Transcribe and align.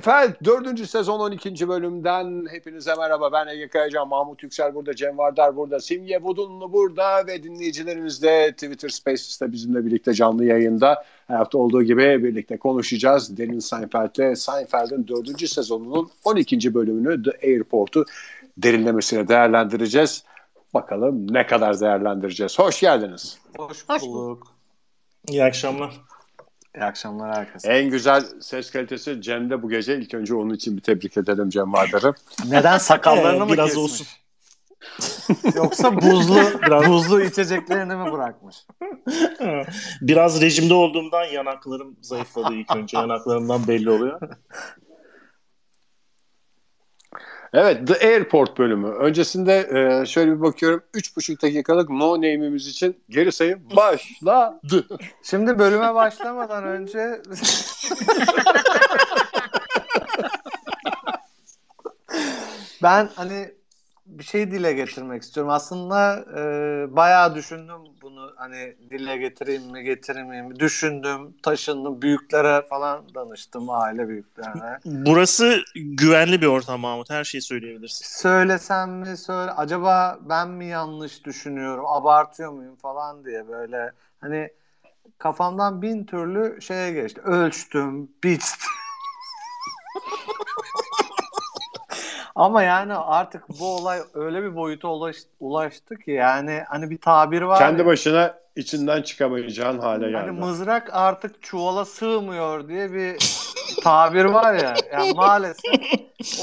Seinfeld 0.00 0.34
4. 0.44 0.86
sezon 0.86 1.20
12. 1.20 1.68
bölümden 1.68 2.46
hepinize 2.50 2.94
merhaba. 2.94 3.32
Ben 3.32 3.46
Ege 3.46 3.68
Kayacan, 3.68 4.08
Mahmut 4.08 4.42
Yüksel 4.42 4.74
burada, 4.74 4.96
Cem 4.96 5.18
Vardar 5.18 5.56
burada, 5.56 5.80
Simge 5.80 6.22
Budunlu 6.22 6.72
burada 6.72 7.26
ve 7.26 7.42
dinleyicilerimiz 7.42 8.22
de 8.22 8.52
Twitter 8.52 8.88
Spaces'te 8.88 9.52
bizimle 9.52 9.86
birlikte 9.86 10.14
canlı 10.14 10.44
yayında. 10.44 11.04
Her 11.26 11.36
hafta 11.36 11.58
olduğu 11.58 11.82
gibi 11.82 12.24
birlikte 12.24 12.58
konuşacağız. 12.58 13.36
Derin 13.36 13.58
Seinfeld'le 13.58 14.36
Seinfeld'in 14.36 15.08
4. 15.08 15.48
sezonunun 15.48 16.10
12. 16.24 16.74
bölümünü 16.74 17.22
The 17.22 17.48
Airport'u 17.48 18.04
derinlemesine 18.56 19.28
değerlendireceğiz. 19.28 20.24
Bakalım 20.74 21.32
ne 21.32 21.46
kadar 21.46 21.80
değerlendireceğiz. 21.80 22.58
Hoş 22.58 22.80
geldiniz. 22.80 23.38
Hoş 23.56 23.88
Hoş 23.88 24.02
bulduk. 24.02 24.46
İyi 25.28 25.44
akşamlar. 25.44 26.09
İyi 26.76 26.84
akşamlar 26.84 27.36
herkese. 27.36 27.72
En 27.72 27.90
güzel 27.90 28.24
ses 28.40 28.70
kalitesi 28.70 29.22
Cem'de 29.22 29.62
bu 29.62 29.68
gece. 29.70 29.96
İlk 29.98 30.14
önce 30.14 30.34
onun 30.34 30.54
için 30.54 30.76
bir 30.76 30.82
tebrik 30.82 31.16
edelim 31.16 31.50
Cem 31.50 31.72
Vardar'ı. 31.72 32.14
Neden 32.48 32.78
sakallarını 32.78 33.42
Ee, 33.42 33.46
mı 33.46 33.52
biraz 33.52 33.66
kesmiş? 33.68 33.84
olsun. 33.84 34.06
Yoksa 35.54 35.96
buzlu 36.02 36.36
Biraz- 36.66 36.86
buzlu 36.88 37.22
içeceklerini 37.22 37.94
mi 37.96 38.12
bırakmış? 38.12 38.56
Biraz 40.00 40.40
rejimde 40.40 40.74
olduğumdan 40.74 41.24
yanaklarım 41.24 41.96
zayıfladı 42.02 42.54
ilk 42.54 42.76
önce. 42.76 42.96
Yanaklarımdan 42.98 43.68
belli 43.68 43.90
oluyor. 43.90 44.20
Evet 47.52 47.88
The 47.88 48.08
Airport 48.08 48.58
bölümü. 48.58 48.88
Öncesinde 48.88 49.68
e, 50.02 50.06
şöyle 50.06 50.32
bir 50.32 50.40
bakıyorum. 50.40 50.82
3,5 50.94 51.42
dakikalık 51.42 51.90
no 51.90 52.16
name'imiz 52.16 52.66
için 52.66 53.02
geri 53.08 53.32
sayım 53.32 53.60
başladı. 53.76 54.86
Şimdi 55.22 55.58
bölüme 55.58 55.94
başlamadan 55.94 56.64
önce 56.64 56.98
ben 62.82 63.08
hani 63.14 63.54
bir 64.06 64.24
şey 64.24 64.50
dile 64.50 64.72
getirmek 64.72 65.22
istiyorum. 65.22 65.52
Aslında 65.52 66.24
e, 66.36 66.42
bayağı 66.96 67.34
düşündüm 67.34 67.80
hani 68.40 68.76
dile 68.90 69.16
getireyim 69.16 69.62
mi 69.62 69.82
getirmeyeyim 69.82 70.46
mi 70.46 70.60
düşündüm, 70.60 71.34
taşındım, 71.42 72.02
büyüklere 72.02 72.66
falan 72.66 73.14
danıştım 73.14 73.70
aile 73.70 74.08
büyüklerine. 74.08 74.78
Burası 74.84 75.62
güvenli 75.74 76.40
bir 76.42 76.46
ortam 76.46 76.80
Mahmut. 76.80 77.10
Her 77.10 77.24
şeyi 77.24 77.42
söyleyebilirsin. 77.42 78.04
Söylesem 78.22 78.90
mi 78.90 79.16
söyle 79.16 79.50
acaba 79.50 80.18
ben 80.28 80.48
mi 80.48 80.66
yanlış 80.66 81.24
düşünüyorum, 81.24 81.84
abartıyor 81.86 82.52
muyum 82.52 82.76
falan 82.76 83.24
diye 83.24 83.48
böyle 83.48 83.92
hani 84.20 84.50
kafamdan 85.18 85.82
bin 85.82 86.04
türlü 86.04 86.62
şeye 86.62 86.92
geçti. 86.92 87.20
Ölçtüm, 87.20 88.08
biçtim. 88.24 88.70
Ama 92.34 92.62
yani 92.62 92.94
artık 92.94 93.44
bu 93.60 93.76
olay 93.76 94.00
öyle 94.14 94.42
bir 94.42 94.56
boyuta 94.56 94.88
ulaş, 94.88 95.16
ulaştı 95.40 95.96
ki 95.96 96.10
yani 96.10 96.62
hani 96.68 96.90
bir 96.90 96.98
tabir 96.98 97.42
var. 97.42 97.58
Kendi 97.58 97.80
ya, 97.80 97.86
başına 97.86 98.34
içinden 98.56 99.02
çıkamayacağın 99.02 99.78
hale 99.78 100.04
Hani 100.16 100.26
geldi. 100.26 100.30
mızrak 100.40 100.88
artık 100.92 101.42
çuvala 101.42 101.84
sığmıyor 101.84 102.68
diye 102.68 102.92
bir 102.92 103.16
tabir 103.84 104.24
var 104.24 104.54
ya. 104.54 104.74
Yani 104.92 105.12
maalesef 105.16 105.74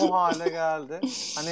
o 0.01 0.13
hale 0.13 0.49
geldi. 0.49 0.99
Hani 1.35 1.51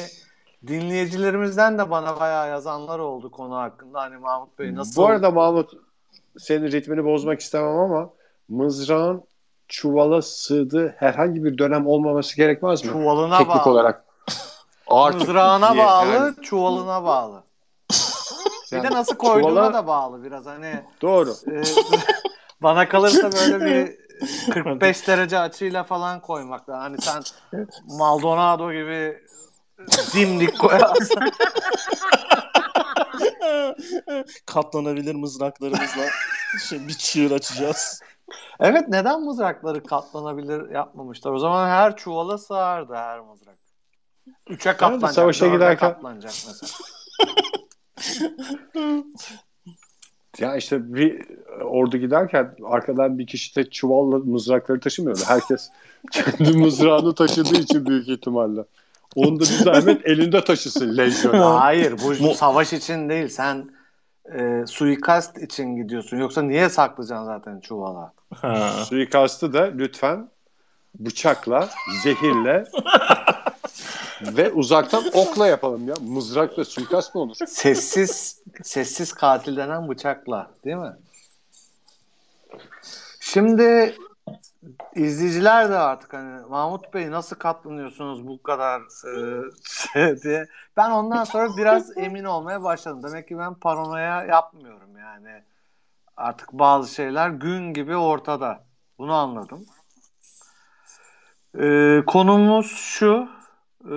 dinleyicilerimizden 0.67 1.77
de 1.77 1.89
bana 1.89 2.19
bayağı 2.19 2.49
yazanlar 2.49 2.99
oldu 2.99 3.31
konu 3.31 3.55
hakkında. 3.55 4.01
Hani 4.01 4.17
Mahmut 4.17 4.59
Bey 4.59 4.75
nasıl? 4.75 5.01
Bu 5.01 5.05
arada 5.07 5.31
Mahmut 5.31 5.71
senin 6.37 6.71
ritmini 6.71 7.05
bozmak 7.05 7.39
istemem 7.39 7.77
ama 7.79 8.09
mızrağın 8.49 9.23
çuvala 9.67 10.21
sığdığı 10.21 10.95
herhangi 10.97 11.43
bir 11.43 11.57
dönem 11.57 11.87
olmaması 11.87 12.35
gerekmez 12.37 12.85
mi? 12.85 12.91
çuvalına 12.91 13.37
Teknik 13.37 13.55
bağlı. 13.55 13.71
olarak. 13.71 14.04
Artık 14.87 15.21
Mızrağına 15.21 15.73
diye 15.73 15.85
bağlı, 15.85 16.07
yani. 16.13 16.35
çuvalına 16.41 17.03
bağlı. 17.03 17.43
Bir 18.71 18.77
Yani 18.77 18.87
de 18.89 18.91
nasıl 18.91 19.15
koyduğuna 19.15 19.49
çuvala- 19.49 19.73
da 19.73 19.87
bağlı 19.87 20.23
biraz 20.23 20.45
hani. 20.45 20.83
Doğru. 21.01 21.29
e, 21.51 21.63
bana 22.63 22.89
kalırsa 22.89 23.31
böyle 23.31 23.65
bir 23.65 24.05
45 24.53 25.07
derece 25.07 25.39
açıyla 25.39 25.83
falan 25.83 26.21
koymak 26.21 26.69
lazım. 26.69 26.81
Hani 26.81 27.01
sen 27.01 27.23
Maldonado 27.97 28.71
gibi 28.71 29.23
dimdik 30.13 30.59
koyarsan 30.59 31.31
Katlanabilir 34.45 35.15
mızraklarımızla 35.15 36.03
şey, 36.69 36.87
bir 36.87 36.93
çığır 36.93 37.31
açacağız. 37.31 38.01
Evet 38.59 38.87
neden 38.89 39.21
mızrakları 39.21 39.83
katlanabilir 39.83 40.69
yapmamışlar? 40.69 41.31
O 41.31 41.39
zaman 41.39 41.67
her 41.67 41.95
çuvala 41.95 42.37
sığardı 42.37 42.95
her 42.95 43.19
mızrak. 43.19 43.55
Üçe 44.49 44.73
katlanacak. 44.73 45.11
savaşa 45.13 45.45
dörde 45.45 45.55
giderken- 45.55 45.93
katlanacak 45.93 46.31
mesela. 46.47 46.71
Ya 50.39 50.55
işte 50.55 50.93
bir 50.93 51.25
ordu 51.61 51.97
giderken 51.97 52.55
arkadan 52.65 53.19
bir 53.19 53.27
kişi 53.27 53.55
de 53.55 53.69
çuvalla 53.69 54.17
mızrakları 54.17 54.79
taşımıyordu. 54.79 55.21
Herkes 55.27 55.69
kendi 56.11 56.57
mızrağını 56.57 57.15
taşıdığı 57.15 57.55
için 57.55 57.85
büyük 57.85 58.07
ihtimalle. 58.09 58.61
Onu 59.15 59.35
da 59.39 59.39
bir 59.39 59.45
zahmet 59.45 60.05
elinde 60.05 60.43
taşısın 60.43 60.97
lejyon. 60.97 61.33
Hayır 61.33 61.93
bu 62.19 62.33
savaş 62.33 62.73
için 62.73 63.09
değil. 63.09 63.27
Sen 63.27 63.69
e, 64.37 64.63
suikast 64.67 65.37
için 65.37 65.75
gidiyorsun. 65.75 66.17
Yoksa 66.17 66.41
niye 66.41 66.69
saklayacaksın 66.69 67.25
zaten 67.25 67.59
çuvala? 67.59 68.13
Ha. 68.33 68.69
Suikastı 68.85 69.53
da 69.53 69.61
lütfen 69.63 70.29
bıçakla, 70.99 71.69
zehirle 72.03 72.65
ve 74.21 74.51
uzaktan 74.51 75.03
okla 75.13 75.47
yapalım 75.47 75.87
ya. 75.87 75.95
Mızrakla 76.01 76.65
suikast 76.65 77.15
mı 77.15 77.21
olur? 77.21 77.35
Sessiz 77.47 78.43
sessiz 78.63 79.13
katil 79.13 79.57
denen 79.57 79.89
bıçakla 79.89 80.51
değil 80.65 80.75
mi? 80.75 80.93
Şimdi 83.19 83.95
izleyiciler 84.95 85.69
de 85.69 85.77
artık 85.77 86.13
hani 86.13 86.45
Mahmut 86.45 86.93
Bey 86.93 87.11
nasıl 87.11 87.35
katlanıyorsunuz 87.35 88.27
bu 88.27 88.43
kadar 88.43 88.81
e, 88.81 89.41
şey 89.63 90.21
diye. 90.21 90.47
Ben 90.77 90.91
ondan 90.91 91.23
sonra 91.23 91.57
biraz 91.57 91.97
emin 91.97 92.23
olmaya 92.23 92.63
başladım. 92.63 93.03
Demek 93.03 93.27
ki 93.27 93.37
ben 93.37 93.53
paranoya 93.53 94.23
yapmıyorum 94.23 94.97
yani. 94.97 95.43
Artık 96.17 96.53
bazı 96.53 96.93
şeyler 96.93 97.29
gün 97.29 97.73
gibi 97.73 97.95
ortada. 97.95 98.63
Bunu 98.97 99.13
anladım. 99.13 99.65
E, 101.59 102.01
konumuz 102.07 102.71
şu. 102.71 103.29
E, 103.85 103.91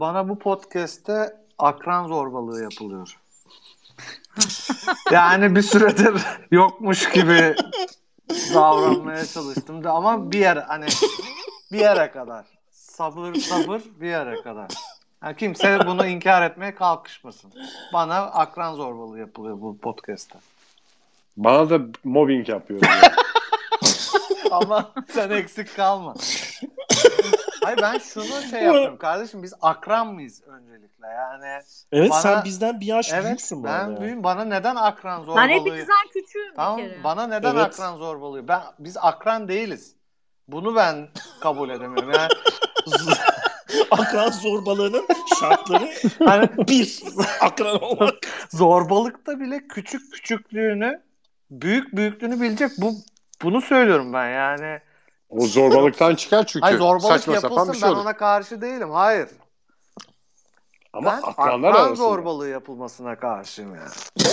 bana 0.00 0.28
bu 0.28 0.38
podcast'te 0.38 1.36
akran 1.58 2.08
zorbalığı 2.08 2.62
yapılıyor. 2.62 3.18
yani 5.10 5.56
bir 5.56 5.62
süredir 5.62 6.22
yokmuş 6.50 7.10
gibi 7.10 7.54
davranmaya 8.54 9.26
çalıştım 9.26 9.84
da 9.84 9.92
ama 9.92 10.32
bir 10.32 10.38
yere 10.38 10.60
hani 10.60 10.86
bir 11.72 11.78
yere 11.78 12.10
kadar 12.10 12.46
sabır 12.70 13.34
sabır 13.34 13.82
bir 14.00 14.08
yere 14.08 14.42
kadar. 14.42 14.68
Yani 15.22 15.36
kimse 15.36 15.86
bunu 15.86 16.06
inkar 16.06 16.42
etmeye 16.42 16.74
kalkışmasın. 16.74 17.52
Bana 17.92 18.16
akran 18.16 18.74
zorbalığı 18.74 19.18
yapılıyor 19.18 19.60
bu 19.60 19.78
podcast'ta. 19.78 20.38
Bana 21.36 21.70
da 21.70 21.80
mobbing 22.04 22.48
yapıyor. 22.48 22.82
ya. 22.82 23.12
Ama 24.50 24.92
sen 25.14 25.30
eksik 25.30 25.76
kalma. 25.76 26.14
Hayır 27.64 27.78
ben 27.82 27.98
şunu 27.98 28.24
şey 28.50 28.62
yapıyorum 28.62 28.98
kardeşim 28.98 29.42
biz 29.42 29.54
akran 29.62 30.06
mıyız 30.14 30.42
öncelikle 30.42 31.06
yani. 31.06 31.62
Evet 31.92 32.10
Bana- 32.10 32.20
sen 32.20 32.44
bizden 32.44 32.80
bir 32.80 32.86
yaş 32.86 33.12
Evet 33.12 33.24
büyüksün 33.24 33.60
bu 33.62 33.64
ben 33.66 33.70
arada. 33.70 34.00
büyüğüm. 34.00 34.24
Bana 34.24 34.44
neden 34.44 34.76
akran 34.76 35.20
Ben 35.20 35.24
zorbalığı? 35.26 35.48
hepinizden 35.48 36.08
küçüğüm 36.12 36.54
Tamam 36.56 36.78
bir 36.78 36.88
kere. 36.90 37.04
bana 37.04 37.26
neden 37.26 37.54
Evet. 37.54 37.64
akran 37.64 37.96
zorbalığı? 37.96 38.48
Ben 38.48 38.60
biz 38.78 38.96
akran 39.00 39.48
değiliz. 39.48 39.96
Bunu 40.48 40.76
ben 40.76 41.08
kabul 41.40 41.70
edemiyorum. 41.70 42.12
Yani 42.12 42.28
Akran 43.90 44.30
zorbalığının 44.30 45.06
şartları 45.40 45.90
hani 46.24 46.48
bir. 46.68 47.02
Akran 47.40 47.82
olmak. 47.82 48.14
zorbalıkta 48.50 49.40
bile 49.40 49.68
küçük 49.68 50.12
küçüklüğünü, 50.12 51.02
büyük 51.50 51.96
büyüklüğünü 51.96 52.40
bilecek. 52.40 52.70
Bu 52.78 52.94
bunu 53.42 53.60
söylüyorum 53.60 54.12
ben 54.12 54.28
yani. 54.28 54.80
O 55.32 55.46
zorbalıktan 55.46 56.14
çıkar 56.14 56.46
çünkü. 56.46 56.64
Hayır 56.64 56.78
zorbalık 56.78 57.16
Saçma 57.16 57.34
yapılsın 57.34 57.72
bir 57.72 57.78
şey 57.78 57.88
ben 57.88 57.94
ona 57.94 58.16
karşı 58.16 58.60
değilim. 58.60 58.90
Hayır. 58.90 59.28
Ama 60.92 61.10
ben 61.10 61.30
akranlar 61.30 61.70
akran 61.70 61.94
zorbalığı 61.94 62.48
yapılmasına 62.48 63.16
karşıyım 63.16 63.74
yani. 63.74 63.90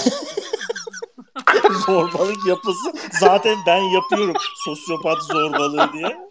Zorbalık 1.86 2.48
yapısı. 2.48 2.94
Zaten 3.20 3.58
ben 3.68 3.82
yapıyorum 3.82 4.36
sosyopat 4.56 5.18
zorbalığı 5.24 5.94
diye. 5.94 6.30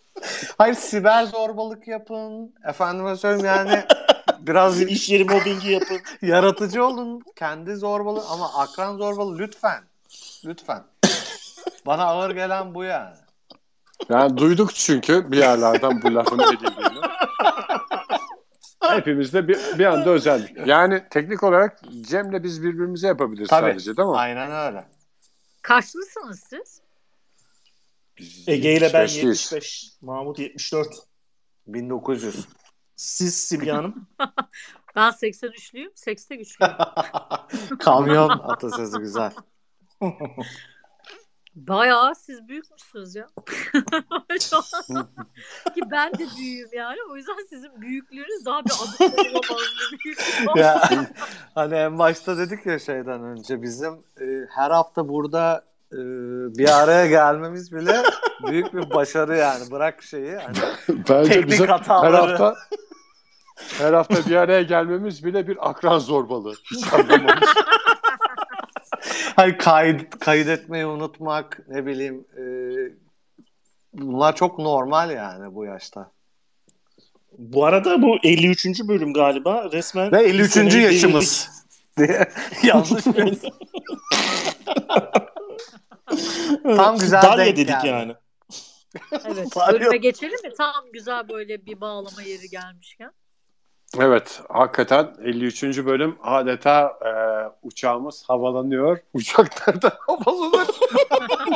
Hayır 0.58 0.74
siber 0.74 1.24
zorbalık 1.24 1.88
yapın. 1.88 2.54
Efendime 2.68 3.16
söyleyeyim 3.16 3.46
yani 3.46 3.84
biraz 4.40 4.80
İş 4.82 5.08
yeri 5.08 5.24
mobbingi 5.24 5.70
yapın. 5.70 6.00
yaratıcı 6.26 6.84
olun. 6.84 7.22
Kendi 7.36 7.76
zorbalığı 7.76 8.24
ama 8.30 8.54
akran 8.54 8.96
zorbalığı 8.96 9.38
lütfen. 9.38 9.82
Lütfen. 10.44 10.84
Bana 11.86 12.04
ağır 12.04 12.30
gelen 12.30 12.74
bu 12.74 12.84
yani. 12.84 13.14
Yani 14.08 14.36
duyduk 14.36 14.74
çünkü 14.74 15.32
bir 15.32 15.36
yerlerden 15.36 16.02
bu 16.02 16.14
lafın 16.14 16.38
edildiğini. 16.38 16.98
Hepimiz 18.80 19.34
de 19.34 19.48
bir, 19.48 19.78
bir 19.78 19.84
anda 19.84 20.10
özellik. 20.10 20.66
Yani 20.66 21.02
teknik 21.10 21.42
olarak 21.42 21.80
Cem'le 22.00 22.42
biz 22.42 22.62
birbirimize 22.62 23.06
yapabiliriz 23.06 23.48
Tabii. 23.48 23.70
sadece 23.70 23.96
değil 23.96 24.08
mi? 24.08 24.16
Aynen 24.16 24.50
öyle. 24.52 24.84
Kaçlısınız 25.62 26.40
siz? 26.50 26.80
Ege 28.46 28.74
ile 28.76 28.90
ben 28.92 29.06
75'liyiz. 29.06 29.26
75. 29.26 29.92
Mahmut 30.00 30.38
74. 30.38 30.88
1900. 31.66 32.48
Siz 32.96 33.34
Simge 33.34 33.72
Hanım. 33.72 34.08
Ben 34.96 35.10
83'lüyüm. 35.10 35.90
Sekste 35.94 36.36
güçlüyüm. 36.36 36.72
Kamyon 37.78 38.28
atasözü 38.28 38.98
güzel. 38.98 39.32
Bayağı 41.66 42.14
siz 42.14 42.48
büyükmüşsünüz 42.48 43.14
ya. 43.14 43.26
Ki 45.74 45.80
ben 45.90 46.12
de 46.12 46.26
büyüğüm 46.38 46.68
yani. 46.72 46.98
O 47.12 47.16
yüzden 47.16 47.46
sizin 47.50 47.80
büyüklüğünüz 47.80 48.44
daha 48.46 48.64
bir 48.64 48.70
adım 48.70 49.12
olamaz 49.34 49.62
ya 50.56 50.82
hani 51.54 51.74
en 51.74 51.98
başta 51.98 52.38
dedik 52.38 52.66
ya 52.66 52.78
şeyden 52.78 53.22
önce 53.24 53.62
bizim 53.62 53.92
e, 53.94 54.24
her 54.50 54.70
hafta 54.70 55.08
burada 55.08 55.64
e, 55.92 55.98
bir 56.58 56.82
araya 56.82 57.06
gelmemiz 57.06 57.72
bile 57.72 58.02
büyük 58.46 58.74
bir 58.74 58.90
başarı 58.90 59.36
yani. 59.36 59.70
Bırak 59.70 60.02
şeyi 60.02 60.36
hani 60.36 60.56
Bence 61.08 61.30
Teknik 61.30 61.50
bizim 61.50 61.64
her 61.66 61.72
hataları. 61.72 62.16
hafta 62.16 62.56
her 63.78 63.92
hafta 63.92 64.30
bir 64.30 64.36
araya 64.36 64.62
gelmemiz 64.62 65.24
bile 65.24 65.48
bir 65.48 65.70
akran 65.70 65.98
zorbalığı. 65.98 66.54
Hiç 66.70 66.92
anlamamış. 66.92 67.48
hani 69.36 69.56
kayıt 69.56 70.18
kaydetmeyi 70.18 70.86
unutmak 70.86 71.60
ne 71.68 71.86
bileyim 71.86 72.26
e, 72.36 72.42
bunlar 73.92 74.36
çok 74.36 74.58
normal 74.58 75.10
yani 75.10 75.54
bu 75.54 75.64
yaşta. 75.64 76.12
Bu 77.38 77.64
arada 77.64 78.02
bu 78.02 78.16
53. 78.22 78.66
bölüm 78.88 79.12
galiba. 79.12 79.72
Resmen 79.72 80.12
Ve 80.12 80.18
bir 80.20 80.24
53. 80.24 80.52
seneyi 80.52 80.82
yaşımız 80.82 81.48
diye 81.98 82.28
yanlış 82.62 83.06
bir. 83.06 83.38
Tam 86.76 86.98
güzel 86.98 87.22
Dalya 87.22 87.46
denk 87.46 87.56
dedik 87.56 87.68
geldi. 87.68 87.86
yani. 87.86 88.14
Evet. 89.26 89.48
Bölüme 89.72 89.96
geçelim 89.96 90.42
mi? 90.44 90.52
Tam 90.58 90.84
güzel 90.92 91.28
böyle 91.28 91.66
bir 91.66 91.80
bağlama 91.80 92.22
yeri 92.22 92.48
gelmişken. 92.48 93.10
Evet, 93.96 94.40
hakikaten 94.48 95.08
53. 95.22 95.62
bölüm 95.62 96.16
adeta 96.22 96.98
e, 97.04 97.10
uçağımız 97.62 98.24
havalanıyor. 98.28 98.98
Uçak 99.14 99.68
nereden 99.68 99.92
havalanır? 100.06 100.68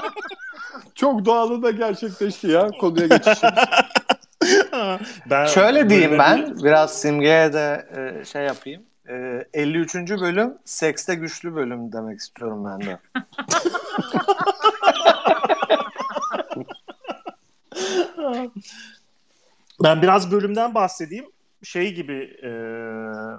Çok 0.95 1.25
doğalı 1.25 1.63
da 1.63 1.71
gerçekleşti 1.71 2.47
ya 2.47 2.71
konuya 2.71 3.07
geçişim. 3.07 3.49
ben 5.31 5.47
Şöyle 5.47 5.91
diyeyim 5.91 6.19
ben 6.19 6.57
biraz 6.63 7.01
simgeye 7.01 7.53
de 7.53 7.87
e, 7.97 8.25
şey 8.25 8.43
yapayım. 8.43 8.83
E, 9.09 9.45
53. 9.55 9.95
bölüm 9.95 10.55
sekste 10.65 11.15
güçlü 11.15 11.55
bölüm 11.55 11.93
demek 11.93 12.21
istiyorum 12.21 12.65
ben 12.65 12.81
de. 12.87 12.99
Ben 19.83 20.03
biraz 20.03 20.33
bölümden 20.33 20.75
bahsedeyim. 20.75 21.27
Şey 21.65 21.95
gibi 21.95 22.37
e, 22.43 22.51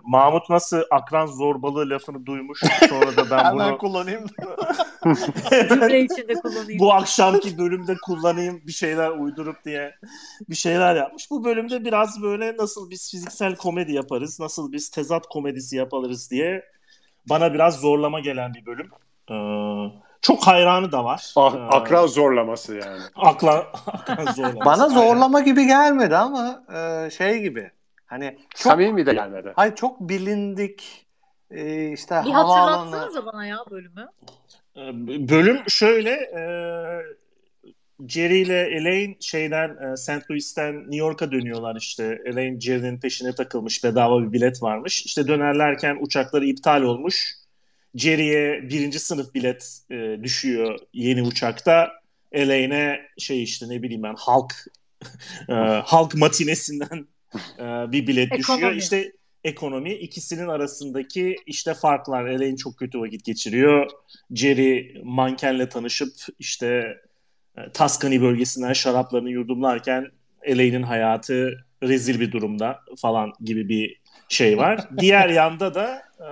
Mahmut 0.04 0.50
nasıl 0.50 0.82
akran 0.92 1.26
zorbalığı 1.26 1.90
lafını 1.90 2.26
duymuş. 2.26 2.60
Sonra 2.90 3.18
da 3.18 3.30
ben 3.32 3.54
bunu 3.56 3.78
kullanayım. 3.78 4.26
Cümle 5.70 6.02
içinde 6.02 6.34
kullanayım. 6.34 6.80
bu 6.80 6.94
akşamki 6.94 7.58
bölümde 7.58 7.96
kullanayım 8.06 8.62
bir 8.68 8.72
şeyler 8.72 9.10
uydurup 9.10 9.66
diye 9.66 9.96
bir 10.50 10.56
şeyler 10.56 10.96
yapmış. 10.96 11.32
Bu 11.32 11.44
bölümde 11.46 11.86
biraz 11.86 12.22
böyle 12.22 12.58
nasıl 12.58 12.90
biz 12.90 13.12
fiziksel 13.12 13.56
komedi 13.56 13.92
yaparız, 13.94 14.40
nasıl 14.40 14.72
biz 14.72 14.90
tezat 14.90 15.28
komedisi 15.28 15.76
yaparız 15.76 16.32
diye 16.32 16.64
bana 17.30 17.54
biraz 17.54 17.80
zorlama 17.80 18.20
gelen 18.20 18.54
bir 18.54 18.66
bölüm. 18.66 18.90
Ee, 19.32 19.36
çok 20.22 20.48
hayranı 20.48 20.92
da 20.92 21.04
var. 21.04 21.34
Ah, 21.36 21.56
Ee, 21.56 21.58
akran 21.60 22.08
zorlaması 22.08 22.76
yani. 22.76 23.02
akla, 23.16 23.54
akran 23.88 24.34
zorlaması. 24.34 24.66
Bana 24.66 24.84
Aynen. 24.84 24.96
zorlama 24.96 25.40
gibi 25.40 25.68
gelmedi 25.68 26.16
ama 26.18 26.64
e, 26.76 27.10
şey 27.12 27.40
gibi. 27.42 27.72
Hani 28.14 28.38
çok 28.56 28.72
Samimi 28.72 29.06
de 29.06 29.14
gelmedi. 29.14 29.52
hay 29.56 29.76
çok 29.76 30.00
bilindik 30.00 31.06
e, 31.52 31.92
işte 31.92 32.22
Bir 32.26 32.32
havaalanı. 32.32 32.70
hatırlatsanıza 32.76 33.26
bana 33.26 33.46
ya 33.46 33.58
bölümü. 33.72 34.08
Ee, 34.78 35.30
Bölüm 35.30 35.58
şöyle 35.68 36.10
e, 36.12 36.42
Jerry 38.08 38.42
ile 38.42 38.62
Elaine 38.62 39.16
şeyden 39.20 39.70
e, 39.94 39.98
St. 39.98 40.32
Louis'ten 40.32 40.76
New 40.82 40.96
York'a 40.96 41.32
dönüyorlar 41.32 41.76
işte. 41.76 42.22
Elaine 42.26 42.60
Jerry'nin 42.60 43.00
peşine 43.00 43.36
takılmış 43.36 43.84
bedava 43.84 44.22
bir 44.24 44.32
bilet 44.32 44.64
varmış. 44.64 45.06
İşte 45.06 45.28
dönerlerken 45.28 45.98
uçakları 46.02 46.46
iptal 46.46 46.82
olmuş. 46.82 47.26
Jerry'e 47.96 48.70
birinci 48.70 49.00
sınıf 49.00 49.34
bilet 49.34 49.80
e, 49.92 50.18
düşüyor 50.24 50.80
yeni 50.94 51.22
uçakta. 51.24 51.92
Elaine'e 52.32 53.02
şey 53.18 53.44
işte 53.44 53.70
ne 53.70 53.82
bileyim 53.82 54.04
ben 54.04 54.16
halk 54.18 54.54
e, 55.50 55.54
halk 55.86 56.16
matinesinden 56.16 57.08
e, 57.60 57.92
bir 57.92 58.08
bilet 58.08 58.32
düşüyor. 58.32 58.60
Ekonomi. 58.60 58.78
İşte 58.78 59.12
ekonomi 59.44 59.94
ikisinin 59.94 60.48
arasındaki 60.48 61.36
işte 61.46 61.74
farklar. 61.74 62.26
Elaine 62.26 62.58
çok 62.58 62.78
kötü 62.78 63.00
vakit 63.00 63.26
geçiriyor. 63.26 63.90
Jerry 64.34 65.02
mankenle 65.04 65.70
tanışıp 65.70 66.14
işte 66.40 66.98
e, 67.58 67.72
Tuscany 67.72 68.22
bölgesinden 68.22 68.74
şaraplarını 68.74 69.30
yudumlarken 69.30 70.12
Elaine'in 70.42 70.84
hayatı 70.84 71.66
rezil 71.84 72.20
bir 72.20 72.32
durumda 72.32 72.80
falan 72.98 73.34
gibi 73.44 73.70
bir 73.70 74.02
şey 74.30 74.58
var. 74.58 74.90
Diğer 75.00 75.30
yanda 75.30 75.76
da 75.76 76.02
e, 76.20 76.30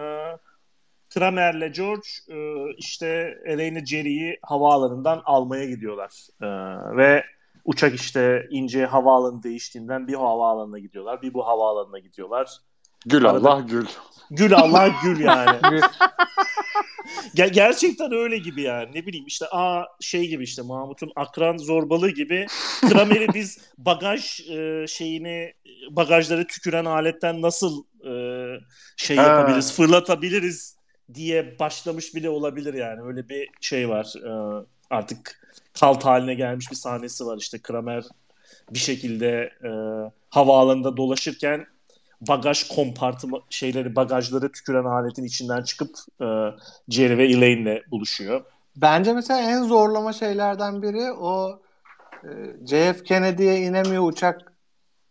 Kramer'le 1.10 1.74
George 1.74 2.08
e, 2.30 2.38
işte 2.78 3.38
Elaine'i 3.46 3.86
Jerry'yi 3.86 4.40
havaalanından 4.42 5.22
almaya 5.26 5.66
gidiyorlar. 5.66 6.12
E, 6.42 6.48
ve 6.98 7.24
uçak 7.66 7.96
işte 7.96 8.48
ince 8.50 8.86
havaalanı 8.86 9.44
değiştiğinden 9.44 10.08
bir 10.08 10.14
havaalanına 10.14 10.80
gidiyorlar. 10.80 11.22
Bir 11.22 11.34
bu 11.34 11.48
havaalanına 11.48 12.00
gidiyorlar. 12.00 12.50
Gül 13.06 13.26
Arada- 13.26 13.50
Allah 13.50 13.60
gül. 13.62 13.86
Gül 14.32 14.54
Allah 14.56 14.90
gül 15.04 15.20
yani. 15.20 15.60
Ger- 17.36 17.52
gerçekten 17.54 18.14
öyle 18.14 18.38
gibi 18.38 18.62
yani. 18.62 18.90
Ne 18.96 19.06
bileyim 19.06 19.26
işte 19.28 19.46
a 19.52 19.84
şey 20.02 20.28
gibi 20.28 20.44
işte 20.44 20.62
Mahmut'un 20.62 21.12
akran 21.16 21.58
zorbalığı 21.58 22.10
gibi 22.10 22.46
Kramer'i 22.90 23.28
biz 23.34 23.60
bagaj 23.78 24.40
e, 24.50 24.86
şeyini 24.88 25.54
bagajları 25.90 26.48
tüküren 26.48 26.86
aletten 26.86 27.42
nasıl 27.42 27.84
e, 28.08 28.14
şey 28.98 29.18
Ha. 29.18 29.24
yapabiliriz, 29.24 29.74
fırlatabiliriz 29.76 30.76
diye 31.14 31.60
başlamış 31.60 32.16
bile 32.16 32.30
olabilir 32.30 32.74
yani. 32.74 33.02
Öyle 33.02 33.30
bir 33.30 33.48
şey 33.62 33.90
var. 33.90 34.14
E, 34.18 34.32
artık 34.92 35.42
kalt 35.80 36.06
haline 36.06 36.34
gelmiş 36.34 36.72
bir 36.72 36.76
sahnesi 36.76 37.26
var 37.26 37.38
işte 37.38 37.60
Kramer 37.60 38.04
bir 38.70 38.80
şekilde 38.80 39.52
e, 39.64 39.72
havaalanında 40.30 40.98
dolaşırken 40.98 41.66
bagaj 42.22 42.68
kompartımı 42.68 43.40
şeyleri 43.50 43.96
bagajları 43.96 44.52
tüküren 44.52 44.84
aletin 44.84 45.24
içinden 45.24 45.62
çıkıp 45.62 45.90
e, 46.22 46.26
Jerry 46.90 47.18
ve 47.18 47.28
Elaine'le 47.28 47.84
buluşuyor. 47.92 48.44
Bence 48.76 49.14
mesela 49.14 49.40
en 49.40 49.64
zorlama 49.64 50.14
şeylerden 50.14 50.82
biri 50.82 51.12
o 51.12 51.62
e, 52.24 52.30
JF 52.68 53.04
Kennedy'ye 53.04 53.62
inemiyor 53.62 54.04
uçak 54.04 54.54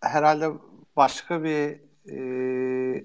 herhalde 0.01 0.51
başka 0.97 1.45
bir 1.45 1.81
e, 2.11 3.05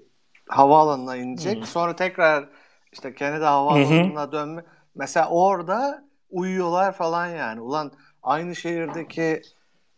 havaalanına 0.49 1.15
inecek. 1.15 1.61
Hı. 1.61 1.65
Sonra 1.65 1.95
tekrar 1.95 2.49
işte 2.91 3.15
Kennedy 3.15 3.43
havaalanına 3.43 4.31
dönme. 4.31 4.63
Mesela 4.95 5.29
orada 5.29 6.04
uyuyorlar 6.35 6.91
falan 6.93 7.27
yani. 7.27 7.61
Ulan 7.61 7.91
aynı 8.23 8.55
şehirdeki 8.55 9.41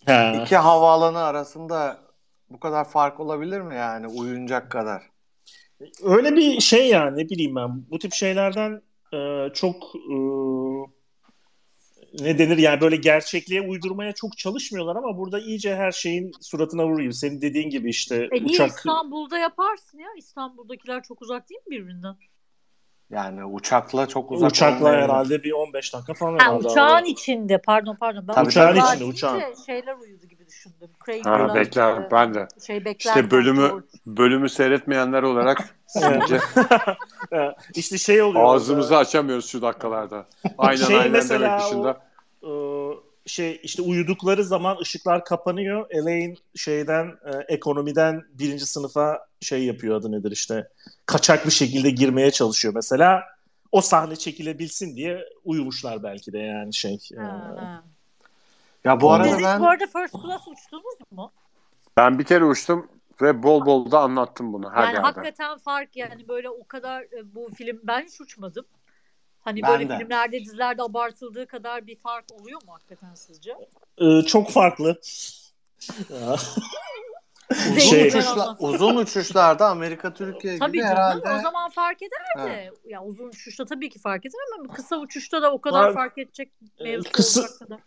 He. 0.05 0.41
iki 0.41 0.55
havaalanı 0.55 1.19
arasında 1.19 1.99
bu 2.49 2.59
kadar 2.59 2.89
fark 2.89 3.19
olabilir 3.19 3.61
mi 3.61 3.75
yani 3.75 4.07
uyuyacak 4.07 4.71
kadar? 4.71 5.03
Öyle 6.03 6.35
bir 6.35 6.59
şey 6.59 6.89
yani 6.89 7.17
ne 7.17 7.29
bileyim 7.29 7.55
ben 7.55 7.83
bu 7.91 7.99
tip 7.99 8.13
şeylerden 8.13 8.81
e, 9.13 9.49
çok 9.53 9.75
e, 9.95 10.17
ne 12.19 12.39
denir 12.39 12.57
yani 12.57 12.81
böyle 12.81 12.95
gerçekliğe 12.95 13.61
uydurmaya 13.61 14.13
çok 14.13 14.37
çalışmıyorlar 14.37 14.95
ama 14.95 15.17
burada 15.17 15.39
iyice 15.39 15.75
her 15.75 15.91
şeyin 15.91 16.31
suratına 16.41 16.87
vuruyor. 16.87 17.11
Senin 17.11 17.41
dediğin 17.41 17.69
gibi 17.69 17.89
işte 17.89 18.15
E 18.31 18.35
niye 18.35 18.45
uçak 18.45 18.69
İstanbul'da 18.69 19.37
yaparsın 19.37 19.97
ya? 19.99 20.07
İstanbul'dakiler 20.17 21.03
çok 21.03 21.21
uzak 21.21 21.49
değil 21.49 21.61
mi 21.67 21.71
birbirinden? 21.71 22.15
Yani 23.09 23.45
uçakla 23.45 24.07
çok 24.07 24.31
uzak 24.31 24.49
uçakla 24.51 24.75
olmayabilir. 24.77 25.03
herhalde 25.03 25.43
bir 25.43 25.51
15 25.51 25.93
dakika 25.93 26.13
falan 26.13 26.31
Ha, 26.39 26.45
herhalde. 26.45 26.67
uçağın 26.67 27.05
içinde 27.05 27.57
pardon 27.57 27.95
pardon. 27.95 28.27
Ben 28.27 28.33
Tabii, 28.33 28.47
Uçağın 28.47 28.75
içinde, 28.75 29.03
uçağın. 29.03 29.41
Şeyler 29.65 29.95
uyudu 29.95 30.25
gibi 30.25 30.47
düşündüm. 30.47 30.89
Craig 31.05 31.25
Ha, 31.25 31.55
bekler 31.55 31.93
e, 31.97 32.11
ben 32.11 32.33
de. 32.33 32.47
Şey 32.67 32.85
bekler. 32.85 33.11
İşte 33.15 33.31
bölümü 33.31 33.83
bölümü 34.07 34.49
seyretmeyenler 34.49 35.23
olarak 35.23 35.75
sadece 35.87 36.39
E, 37.33 37.55
işte 37.75 37.97
şey 37.97 38.21
oluyor. 38.21 38.55
ağzımızı 38.55 38.97
açamıyoruz 38.97 39.49
şu 39.49 39.61
dakikalarda. 39.61 40.25
Aynen 40.57 40.85
Şey 40.85 40.97
aynen 40.97 41.11
mesela 41.11 41.45
demek 41.49 41.61
dışında. 41.61 41.97
e, 42.43 42.47
şey 43.27 43.59
işte 43.63 43.81
uyudukları 43.81 44.43
zaman 44.43 44.77
ışıklar 44.81 45.25
kapanıyor. 45.25 45.85
Elaine 45.89 46.35
şeyden 46.55 47.05
e, 47.05 47.53
ekonomiden 47.53 48.23
birinci 48.33 48.65
sınıfa 48.65 49.27
şey 49.41 49.65
yapıyor 49.65 49.95
adı 49.95 50.11
nedir 50.11 50.31
işte 50.31 50.67
kaçak 51.05 51.45
bir 51.45 51.51
şekilde 51.51 51.89
girmeye 51.89 52.31
çalışıyor 52.31 52.73
mesela. 52.73 53.23
O 53.71 53.81
sahne 53.81 54.15
çekilebilsin 54.15 54.95
diye 54.95 55.25
uyumuşlar 55.45 56.03
belki 56.03 56.33
de 56.33 56.39
yani 56.39 56.73
şey. 56.73 56.99
e, 57.13 57.19
Ha, 57.19 57.55
ha. 57.59 57.83
Ya 58.83 59.01
bu 59.01 59.11
arada 59.11 59.29
Siz 59.29 59.43
ben 59.43 59.61
bu 59.61 59.67
arada 59.67 59.85
first 59.85 60.13
class 60.13 60.47
uçtunuz 60.47 60.95
mu? 61.11 61.31
Ben 61.97 62.19
bir 62.19 62.23
kere 62.23 62.45
uçtum 62.45 62.87
ve 63.21 63.43
bol 63.43 63.65
bol 63.65 63.91
da 63.91 63.99
anlattım 63.99 64.53
bunu 64.53 64.71
her 64.71 64.83
yani 64.83 64.93
yerde. 64.93 65.01
hakikaten 65.07 65.57
fark 65.57 65.95
yani 65.95 66.27
böyle 66.27 66.49
o 66.49 66.67
kadar 66.67 67.01
e, 67.01 67.35
bu 67.35 67.49
film 67.55 67.79
ben 67.83 68.01
hiç 68.01 68.21
uçmadım. 68.21 68.65
Hani 69.47 69.61
Ben 69.61 69.71
böyle 69.71 69.89
de. 69.89 69.97
filmlerde 69.97 70.39
dizilerde 70.43 70.81
abartıldığı 70.83 71.47
kadar 71.47 71.87
bir 71.87 71.95
fark 71.95 72.25
oluyor 72.41 72.63
mu 72.65 72.73
hakikaten 72.73 73.13
sizce? 73.13 73.55
e, 73.97 74.21
çok 74.21 74.51
farklı. 74.51 74.99
uzun, 77.51 77.77
Şey- 77.79 78.07
uçuşla, 78.07 78.55
uzun 78.59 78.95
uçuşlarda 78.95 79.67
Amerika 79.67 80.13
Türkiye 80.13 80.59
Tabii 80.59 80.71
gibi 80.71 80.81
canım 80.81 80.95
herhalde 80.97 81.29
o 81.39 81.41
zaman 81.41 81.69
fark 81.69 81.97
ederdi. 82.01 82.53
Evet. 82.53 82.73
Ya 82.85 83.03
uzun 83.03 83.27
uçuşta 83.27 83.65
tabii 83.65 83.89
ki 83.89 83.99
fark 83.99 84.25
eder 84.25 84.39
ama 84.59 84.73
kısa 84.73 84.97
uçuşta 84.99 85.41
da 85.41 85.51
o 85.53 85.61
kadar 85.61 85.83
Var- 85.83 85.93
fark 85.93 86.17
edecek 86.17 86.51
mevzu 86.83 87.11
kısa- 87.11 87.41
olacak 87.41 87.59
kadar. 87.59 87.79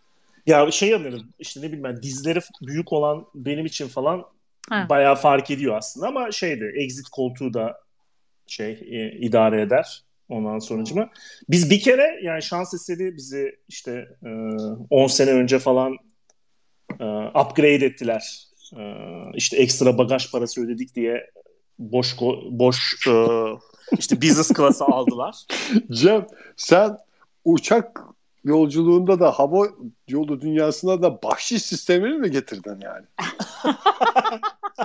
Ya 0.47 0.71
şey 0.71 0.95
anlarım 0.95 1.29
işte 1.39 1.61
ne 1.61 1.65
bileyim 1.65 1.85
ben 1.85 2.03
dizleri 2.03 2.41
büyük 2.63 2.93
olan 2.93 3.27
benim 3.35 3.67
için 3.67 3.89
falan 3.89 4.25
Ha. 4.69 4.87
bayağı 4.89 5.15
fark 5.17 5.51
ediyor 5.51 5.77
aslında 5.77 6.07
ama 6.09 6.33
şeydi 6.33 6.73
exit 6.77 7.09
koltuğu 7.09 7.55
da 7.55 7.81
şey 8.47 8.71
e, 8.73 9.13
idare 9.13 9.63
eder 9.63 10.03
ondan 10.31 10.59
sonucuma. 10.59 11.09
Biz 11.49 11.71
bir 11.71 11.81
kere 11.81 12.21
yani 12.23 12.43
şans 12.43 12.75
eseri 12.75 13.17
bizi 13.17 13.57
işte 13.69 14.09
e, 14.25 14.29
10 14.91 15.07
sene 15.07 15.31
önce 15.31 15.59
falan 15.59 15.97
e, 17.01 17.05
upgrade 17.29 17.87
ettiler. 17.87 18.47
E, 18.77 18.83
işte 19.35 19.57
ekstra 19.57 19.99
bagaj 19.99 20.33
parası 20.33 20.65
ödedik 20.65 20.95
diye 20.95 21.31
boş 21.79 22.17
boş 22.51 23.07
e, 23.09 23.13
işte 23.99 24.17
business 24.23 24.53
class'a 24.57 24.85
aldılar. 24.93 25.37
Cem 25.93 26.27
sen 26.57 26.99
uçak 27.45 28.01
yolculuğunda 28.45 29.21
da 29.21 29.31
hava 29.31 29.67
yolu 30.09 30.41
dünyasına 30.41 31.03
da 31.03 31.23
bahşiş 31.23 31.63
sistemini 31.63 32.19
mi 32.19 32.31
getirdin 32.31 32.81
yani? 32.83 33.07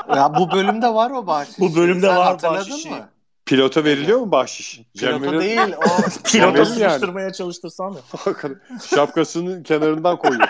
ya 0.16 0.34
bu 0.40 0.52
bölümde 0.52 0.94
var 0.94 1.12
o 1.12 1.28
bahşiş. 1.28 1.60
Bu 1.60 1.76
bölümde 1.76 2.08
Sen 2.08 2.18
var 2.18 2.26
hatırladın 2.26 2.72
bahşişi. 2.72 2.90
mı? 2.90 3.10
Pilota 3.46 3.84
veriliyor 3.84 4.20
mu 4.20 4.32
bahşiş? 4.32 4.82
Pilota 4.98 5.20
Cemre'nin 5.20 5.40
değil 5.40 5.76
o 5.78 5.82
Pilota 6.24 6.54
Benim 6.54 6.56
yani. 6.56 6.66
sıkıştırmaya 6.66 7.34
çalıştırsan 7.34 7.92
mı? 7.92 8.00
şapkasının 8.96 9.64
kenarından 9.64 10.18
koyuyor. 10.18 10.48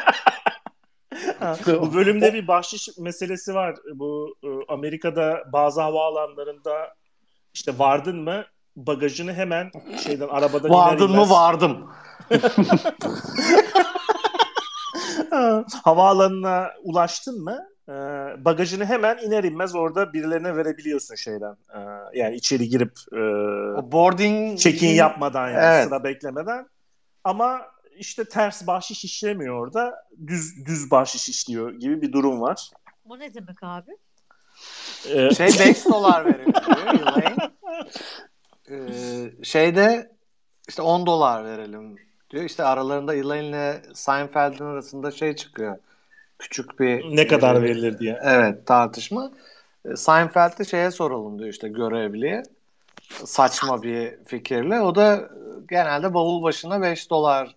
Bu 1.68 1.94
bölümde 1.94 2.34
bir 2.34 2.48
bahşiş 2.48 2.90
meselesi 2.98 3.54
var. 3.54 3.76
Bu 3.96 4.36
e, 4.44 4.48
Amerika'da 4.74 5.44
bazı 5.54 5.82
havaalanlarında 5.82 6.94
işte 7.54 7.80
vardın 7.80 8.24
mı 8.24 8.46
bagajını 8.76 9.34
hemen 9.34 9.72
şeyden 10.04 10.28
arabadan 10.28 10.70
vardın 10.70 11.12
mı 11.12 11.30
vardım. 11.30 11.90
havaalanına 15.84 16.72
ulaştın 16.84 17.44
mı 17.44 17.60
e, 17.90 17.94
bagajını 18.46 18.86
hemen 18.86 19.18
iner 19.18 19.44
inmez 19.44 19.76
orada 19.76 20.14
birilerine 20.14 20.56
verebiliyorsun 20.56 21.16
şeyden. 21.16 21.58
E, 21.74 21.80
yani 22.14 22.36
içeri 22.36 22.70
girip 22.70 22.92
e, 23.12 23.20
O 23.80 23.92
boarding 23.92 24.60
check-in 24.60 24.90
yapmadan 24.94 25.48
yani 25.50 25.60
Evet. 25.66 25.84
sıra 25.84 26.04
beklemeden. 26.04 26.70
Ama 27.24 27.62
işte 27.98 28.26
ters 28.26 28.68
bahşiş 28.68 29.06
işlemiyor 29.06 29.56
orada. 29.60 30.06
Düz 30.28 30.66
düz 30.66 30.92
bahşiş 30.92 31.30
işliyor 31.30 31.72
gibi 31.74 32.02
bir 32.02 32.12
durum 32.14 32.42
var. 32.42 32.70
Bu 33.06 33.20
ne 33.20 33.34
demek 33.34 33.58
abi? 33.64 33.92
E, 35.10 35.30
şey 35.36 35.48
5 35.48 35.86
dolar 35.86 36.26
veriyor. 36.26 36.54
Ee, 38.70 39.32
şeyde 39.44 40.12
işte 40.70 40.82
10 40.82 41.06
dolar 41.06 41.46
verelim 41.46 41.96
diyor. 42.30 42.44
İşte 42.44 42.64
aralarında 42.64 43.16
Elaine 43.16 43.48
ile 43.48 43.82
Seinfeld'in 43.94 44.66
arasında 44.66 45.12
şey 45.12 45.36
çıkıyor. 45.36 45.78
Küçük 46.40 46.80
bir 46.80 47.16
ne 47.16 47.28
kadar 47.28 47.56
e, 47.56 47.62
verilir 47.62 48.00
diye. 48.00 48.20
Evet 48.24 48.66
tartışma. 48.68 49.32
E, 49.86 49.96
Seinfeld 49.96 50.60
de 50.60 50.66
şeye 50.66 50.92
soralım 50.92 51.40
diyor 51.40 51.50
işte 51.50 51.68
görevliye. 51.70 52.44
Saçma 53.26 53.84
bir 53.84 54.14
fikirle. 54.26 54.82
O 54.82 54.96
da 54.96 55.16
e, 55.16 55.22
genelde 55.70 56.14
bavul 56.14 56.44
başına 56.44 56.82
5 56.82 57.10
dolar 57.10 57.56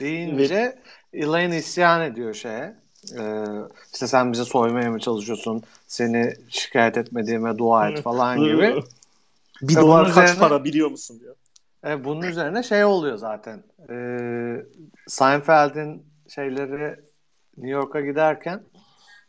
deyince 0.00 0.78
Elaine 1.12 1.56
isyan 1.56 2.02
ediyor 2.02 2.34
şeye. 2.34 2.74
E, 3.18 3.44
işte 3.92 4.06
sen 4.06 4.32
bize 4.32 4.44
soymaya 4.44 4.90
mı 4.90 5.00
çalışıyorsun? 5.00 5.62
Seni 5.86 6.34
şikayet 6.48 6.98
etmediğime 6.98 7.58
dua 7.58 7.88
et 7.88 8.02
falan 8.02 8.40
gibi. 8.40 8.74
Bir 9.62 9.76
dolar 9.76 10.04
bunun 10.04 10.14
kaç 10.14 10.30
üzerine- 10.30 10.40
para 10.40 10.64
biliyor 10.64 10.90
musun 10.90 11.20
diyor. 11.20 11.34
E, 11.86 12.04
bunun 12.04 12.22
üzerine 12.22 12.62
şey 12.62 12.84
oluyor 12.84 13.16
zaten. 13.16 13.62
E, 13.90 13.96
Seinfeld'in 15.08 16.02
şeyleri 16.28 16.96
New 17.56 17.70
York'a 17.70 18.00
giderken 18.00 18.62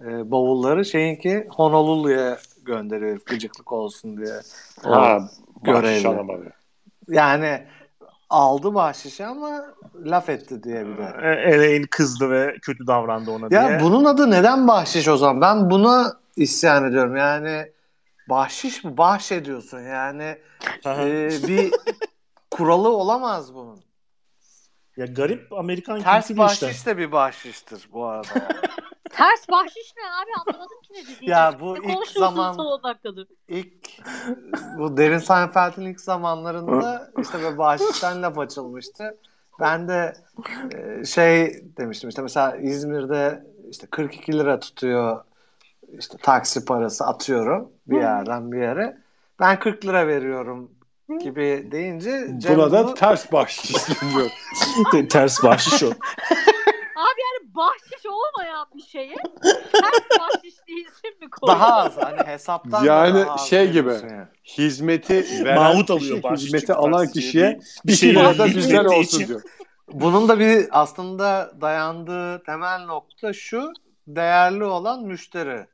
e, 0.01 0.31
bavulları 0.31 0.85
şeyinki 0.85 1.47
Honolulu'ya 1.49 2.37
gönderiyor 2.65 3.19
gıcıklık 3.25 3.71
olsun 3.71 4.17
diye. 4.17 4.35
O 4.85 4.91
Ha, 4.91 5.29
görevli. 5.63 6.51
Yani 7.07 7.67
aldı 8.29 8.73
bahşişi 8.73 9.25
ama 9.25 9.65
laf 10.05 10.29
etti 10.29 10.63
diye 10.63 10.87
bir 10.87 10.97
de. 10.97 11.13
E, 11.21 11.53
Elaine 11.53 11.85
kızdı 11.87 12.31
ve 12.31 12.55
kötü 12.61 12.87
davrandı 12.87 13.31
ona 13.31 13.49
diye. 13.49 13.61
Ya 13.61 13.79
bunun 13.81 14.05
adı 14.05 14.31
neden 14.31 14.67
bahşiş 14.67 15.07
o 15.07 15.17
zaman? 15.17 15.41
Ben 15.41 15.69
buna 15.69 16.13
isyan 16.35 16.89
ediyorum. 16.89 17.15
Yani 17.15 17.71
bahşiş 18.29 18.83
mi? 18.83 18.97
Bahşediyorsun 18.97 19.79
yani. 19.79 20.37
E, 20.85 21.29
bir 21.47 21.71
kuralı 22.51 22.89
olamaz 22.89 23.53
bunun. 23.53 23.79
Ya 24.97 25.05
garip 25.05 25.53
Amerikan 25.53 26.01
Ters 26.01 26.27
kültürü 26.27 26.45
işte. 26.47 26.65
bahşiş 26.65 26.85
de 26.85 26.97
bir 26.97 27.11
bahşiştir 27.11 27.89
bu 27.93 28.05
arada. 28.05 28.27
Ters 29.09 29.49
bahşiş 29.49 29.93
ne 29.97 30.03
abi 30.03 30.29
anlamadım 30.51 30.81
ki 30.81 30.93
ne 30.93 31.01
dediğini. 31.15 31.29
Ya 31.29 31.57
bu 31.59 31.73
Ne 31.75 31.93
ilk 31.93 32.07
zaman- 32.07 32.53
son 32.53 32.65
10 32.65 32.83
dakikadır? 32.83 33.27
İlk 33.47 33.89
bu 34.77 34.97
Derin 34.97 35.17
Seinfeld'in 35.17 35.81
ilk 35.85 36.01
zamanlarında 36.01 37.11
işte 37.21 37.41
böyle 37.43 37.57
bahşişten 37.57 38.21
laf 38.23 38.39
açılmıştı. 38.39 39.17
Ben 39.59 39.87
de 39.87 40.13
e, 40.73 41.05
şey 41.05 41.63
demiştim 41.77 42.09
işte 42.09 42.21
mesela 42.21 42.55
İzmir'de 42.57 43.43
işte 43.69 43.87
42 43.87 44.33
lira 44.33 44.59
tutuyor 44.59 45.23
işte 45.99 46.17
taksi 46.21 46.65
parası 46.65 47.05
atıyorum 47.05 47.71
bir 47.87 47.97
yerden 47.97 48.51
bir 48.51 48.61
yere. 48.61 48.97
Ben 49.39 49.59
40 49.59 49.85
lira 49.85 50.07
veriyorum 50.07 50.71
gibi 51.19 51.67
deyince 51.71 52.27
Cem 52.37 52.55
Buna 52.57 52.71
da 52.71 52.83
bunu- 52.87 52.93
ters 52.93 53.31
bahşiş 53.31 53.75
deniyor. 54.01 54.29
Ters 55.09 55.43
bahşiş 55.43 55.83
o. 55.83 55.87
Abi 56.95 57.19
yani 57.21 57.55
bahşiş 57.55 58.05
olmayan 58.05 58.67
bir 58.75 58.81
şeye 58.83 59.15
ters 59.71 60.19
bahşiş 60.19 60.53
isim 60.67 61.19
mi 61.21 61.29
koydun? 61.31 61.53
daha 61.59 61.75
az 61.75 61.97
hani 61.97 62.27
hesaptan 62.27 62.83
Yani 62.83 63.19
daha 63.19 63.33
az 63.33 63.47
şey 63.49 63.71
gibi. 63.71 63.89
yani. 63.89 64.23
Hizmeti 64.57 65.25
veren 65.45 65.55
Mahmut 65.55 65.81
kişi, 65.87 65.93
alıyor 65.93 66.23
bahşiş 66.23 66.45
hizmeti 66.45 66.73
alan 66.73 67.07
kişiye 67.07 67.59
bir- 67.85 67.93
şey 67.93 68.15
da 68.15 68.29
hizmet 68.31 68.55
bizden 68.55 68.85
ettiği 68.85 68.97
olsun 68.97 69.17
için. 69.17 69.27
diyor. 69.27 69.41
Bunun 69.93 70.29
da 70.29 70.39
bir 70.39 70.67
aslında 70.71 71.53
dayandığı 71.61 72.43
temel 72.43 72.85
nokta 72.85 73.33
şu 73.33 73.71
değerli 74.07 74.63
olan 74.63 75.03
müşteri. 75.03 75.65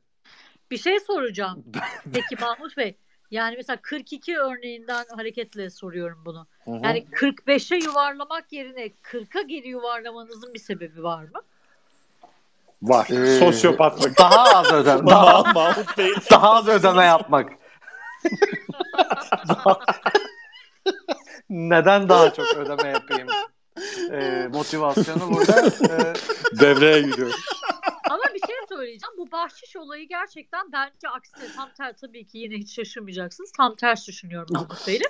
Bir 0.70 0.78
şey 0.78 1.00
soracağım. 1.00 1.64
Peki 2.12 2.36
Mahmut 2.40 2.76
Bey. 2.76 2.94
Yani 3.30 3.56
mesela 3.56 3.78
42 3.82 4.38
örneğinden 4.38 5.04
hareketle 5.16 5.70
soruyorum 5.70 6.22
bunu. 6.24 6.46
Yani 6.66 7.06
45'e 7.12 7.76
yuvarlamak 7.76 8.52
yerine 8.52 8.86
40'a 8.86 9.42
geri 9.42 9.68
yuvarlamanızın 9.68 10.54
bir 10.54 10.58
sebebi 10.58 11.02
var 11.02 11.22
mı? 11.22 11.40
Var. 12.82 13.06
Ee, 13.10 13.38
Sosyopatlık. 13.38 14.18
daha 14.18 14.42
az 14.58 14.72
ödeme 14.72 15.06
daha, 15.10 15.54
daha 16.30 16.50
az 16.54 16.68
ödeme 16.68 17.04
yapmak. 17.04 17.50
Neden 21.50 22.08
daha 22.08 22.32
çok 22.32 22.56
ödeme 22.56 22.88
yapayım? 22.88 23.28
Ee, 24.12 24.48
motivasyonu 24.52 25.30
burada. 25.30 25.66
Ee, 25.66 26.14
Devreye 26.60 27.02
giriyor. 27.02 27.34
Söyleyeceğim. 28.80 29.14
Bu 29.18 29.32
bahşiş 29.32 29.76
olayı 29.76 30.08
gerçekten 30.08 30.72
bence 30.72 31.08
aksine 31.08 31.44
tam 31.56 31.68
ter 31.76 31.96
tabii 31.96 32.26
ki 32.26 32.38
yine 32.38 32.54
hiç 32.54 32.74
şaşırmayacaksınız. 32.74 33.52
Tam 33.52 33.74
ters 33.76 34.08
düşünüyorum 34.08 34.48
Mahmut 34.52 34.70
Bey'le. 34.88 35.02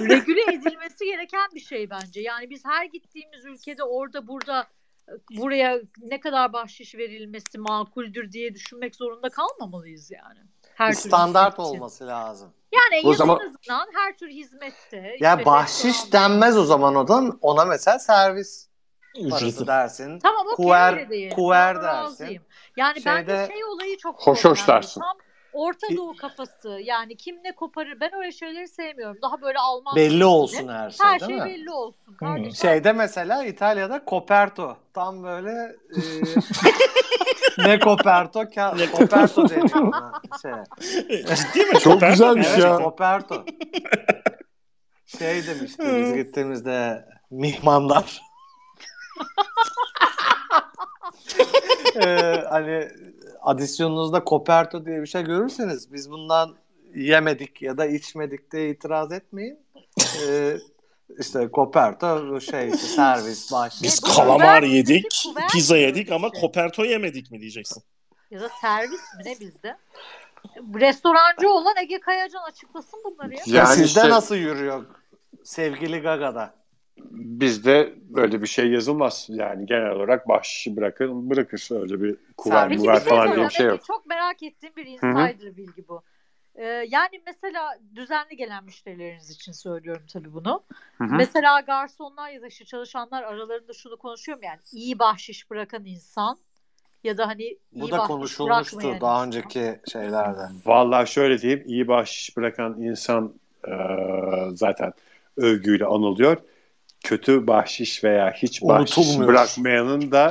Regüle 0.00 0.42
edilmesi 0.42 1.04
gereken 1.04 1.48
bir 1.54 1.60
şey 1.60 1.90
bence. 1.90 2.20
Yani 2.20 2.50
biz 2.50 2.64
her 2.64 2.84
gittiğimiz 2.84 3.44
ülkede 3.44 3.84
orada 3.84 4.26
burada 4.28 4.66
e, 5.08 5.12
buraya 5.36 5.78
ne 5.98 6.20
kadar 6.20 6.52
bahşiş 6.52 6.94
verilmesi 6.94 7.58
makuldür 7.58 8.32
diye 8.32 8.54
düşünmek 8.54 8.96
zorunda 8.96 9.28
kalmamalıyız 9.28 10.10
yani. 10.10 10.38
Her 10.74 10.92
türlü 10.94 11.00
standart 11.08 11.52
için. 11.54 11.62
olması 11.62 12.06
lazım. 12.06 12.52
Yani 12.72 13.02
O 13.06 13.10
en 13.12 13.16
zaman- 13.16 13.36
azından 13.38 13.86
her 13.94 14.16
tür 14.16 14.28
hizmette. 14.28 15.16
Ya 15.20 15.44
bahşiş 15.44 16.12
denmez 16.12 16.56
o 16.58 16.64
zaman 16.64 16.94
odan 16.94 17.38
ona 17.40 17.64
mesela 17.64 17.98
servis 17.98 18.69
parası 19.30 19.46
Ücreti. 19.46 19.66
dersin. 19.66 20.18
Tamam 20.18 20.46
okey 20.52 20.66
Kuver- 20.66 20.92
öyle 20.96 21.10
değil. 21.10 21.30
kuver 21.34 21.76
Ben 21.76 21.82
dersin. 21.82 22.02
razıyım. 22.24 22.42
Yani 22.76 23.00
Şeyde- 23.02 23.46
şey 23.52 23.64
olayı 23.64 23.96
çok 23.98 24.26
Hoş 24.26 24.44
hoş 24.44 24.68
dersin. 24.68 25.00
Tam 25.00 25.16
Orta 25.52 25.86
Doğu 25.96 26.16
kafası 26.16 26.68
yani 26.82 27.16
kim 27.16 27.36
ne 27.44 27.54
koparır 27.54 28.00
ben 28.00 28.14
öyle 28.14 28.32
şeyleri 28.32 28.68
sevmiyorum. 28.68 29.16
Daha 29.22 29.42
böyle 29.42 29.58
Alman 29.58 29.96
Belli 29.96 30.24
olsun 30.24 30.68
her 30.68 30.90
şey 30.90 31.06
Her 31.06 31.18
şey 31.18 31.28
mi? 31.28 31.44
belli 31.44 31.70
olsun 31.70 32.14
kardeşim. 32.14 32.54
Şeyde 32.54 32.92
mesela 32.92 33.44
İtalya'da 33.44 34.02
Coperto. 34.06 34.76
Tam 34.94 35.22
böyle 35.22 35.50
e, 35.96 35.98
ne 37.68 37.78
Coperto? 37.80 38.42
Ka- 38.42 38.90
Coperto 38.98 39.48
deniyor. 39.48 39.92
Şey. 40.42 40.52
Ciddi 41.36 41.58
mi? 41.66 41.78
Çok 41.80 41.92
Süper. 41.92 42.10
güzelmiş 42.10 42.46
Evet, 42.50 42.64
ya. 42.64 42.78
Coperto. 42.78 43.44
Şey 45.06 45.46
demişti 45.46 45.82
biz 45.96 46.14
gittiğimizde 46.14 47.04
mihmandar. 47.30 48.20
Ee, 52.02 52.44
hani 52.50 52.88
adisyonunuzda 53.40 54.22
Coperto 54.26 54.86
diye 54.86 55.00
bir 55.02 55.06
şey 55.06 55.22
görürseniz 55.22 55.92
biz 55.92 56.10
bundan 56.10 56.56
yemedik 56.94 57.62
ya 57.62 57.78
da 57.78 57.86
içmedik 57.86 58.52
diye 58.52 58.70
itiraz 58.70 59.12
etmeyin. 59.12 59.58
Ee, 60.26 60.56
işte 61.18 61.48
Coperto 61.54 62.28
bu 62.30 62.40
şey 62.40 62.68
işte 62.68 62.86
servis 62.86 63.52
baş. 63.52 63.82
Biz 63.82 64.02
bu 64.02 64.14
kalamar 64.14 64.62
yedik, 64.62 65.06
pizza 65.52 65.76
yedik 65.76 66.12
ama 66.12 66.26
işte? 66.28 66.40
koperto 66.40 66.84
yemedik 66.84 67.30
mi 67.30 67.40
diyeceksin? 67.40 67.82
Ya 68.30 68.40
da 68.40 68.48
servis 68.60 69.00
mi 69.00 69.22
ne 69.24 69.40
bizde? 69.40 69.76
Restorancı 70.80 71.50
olan 71.50 71.74
Ege 71.82 72.00
Kayacan 72.00 72.42
açıklasın 72.42 73.00
bunları 73.04 73.34
ya. 73.34 73.40
Ya 73.46 73.56
Yani 73.56 73.68
sizde 73.68 73.84
işte- 73.86 74.08
nasıl 74.08 74.34
yürüyor 74.34 74.86
sevgili 75.44 76.00
Gaga'da? 76.00 76.54
Bizde 77.10 77.94
böyle 78.08 78.42
bir 78.42 78.46
şey 78.46 78.70
yazılmaz. 78.70 79.26
Yani 79.28 79.66
genel 79.66 79.90
olarak 79.90 80.28
bahşişi 80.28 80.76
bırakın 80.76 81.30
bırakır. 81.30 81.68
Öyle 81.70 82.02
bir 82.02 82.16
muver 82.46 82.70
bir 82.70 82.78
şey 82.78 82.94
falan 82.94 83.36
diye 83.36 83.46
bir 83.46 83.50
şey 83.50 83.66
yok. 83.66 83.84
Çok 83.84 84.06
merak 84.06 84.42
ettiğim 84.42 84.76
bir 84.76 84.86
insider 84.86 85.56
bilgi 85.56 85.88
bu. 85.88 86.02
Ee, 86.54 86.64
yani 86.66 87.22
mesela 87.26 87.78
düzenli 87.94 88.36
gelen 88.36 88.64
müşterileriniz 88.64 89.30
için 89.30 89.52
söylüyorum 89.52 90.02
tabii 90.12 90.32
bunu. 90.32 90.62
Hı 90.98 91.04
hı. 91.04 91.14
Mesela 91.14 91.60
garsonlar 91.60 92.30
ya 92.30 92.42
da 92.42 92.46
işte 92.46 92.64
çalışanlar 92.64 93.22
aralarında 93.22 93.72
şunu 93.72 93.96
konuşuyor 93.96 94.38
mu 94.38 94.44
yani 94.44 94.58
iyi 94.72 94.98
bahşiş 94.98 95.50
bırakan 95.50 95.84
insan 95.84 96.38
ya 97.04 97.18
da 97.18 97.26
hani 97.26 97.42
iyi 97.42 97.58
Bu 97.72 97.90
da 97.90 97.98
bahşiş 97.98 98.06
konuşulmuştu 98.06 98.96
daha 99.00 99.24
önceki 99.24 99.80
şeylerde. 99.92 100.40
Vallahi 100.66 101.10
şöyle 101.10 101.40
diyeyim. 101.40 101.62
iyi 101.66 101.88
bahşiş 101.88 102.36
bırakan 102.36 102.82
insan 102.82 103.34
e, 103.68 103.72
zaten 104.54 104.92
övgüyle 105.36 105.84
anılıyor. 105.84 106.36
Kötü 107.04 107.46
bahşiş 107.46 108.04
veya 108.04 108.32
hiç 108.36 108.62
bahşiş 108.62 109.18
bırakmayanın 109.18 110.12
da 110.12 110.28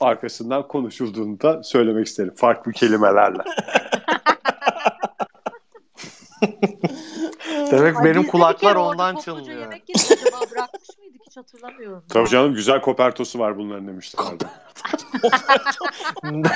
arkasından 0.00 0.68
konuşulduğunu 0.68 1.40
da 1.40 1.62
söylemek 1.62 2.06
isterim. 2.06 2.34
Farklı 2.36 2.72
kelimelerle. 2.72 3.42
Demek 7.70 7.96
Ay, 7.96 8.04
benim 8.04 8.26
kulaklar 8.26 8.76
ondan 8.76 9.16
çınlıyor. 9.16 9.60
yemek 9.60 9.88
yedik 9.88 10.12
acaba 10.12 10.40
bırakmış 10.50 10.98
mıydık 10.98 11.20
hiç 11.26 11.36
hatırlamıyorum. 11.36 12.04
Tabii 12.08 12.24
ya. 12.24 12.26
canım 12.26 12.54
güzel 12.54 12.80
kopertosu 12.80 13.38
var 13.38 13.58
bunların 13.58 13.88
demişlerdi. 13.88 14.44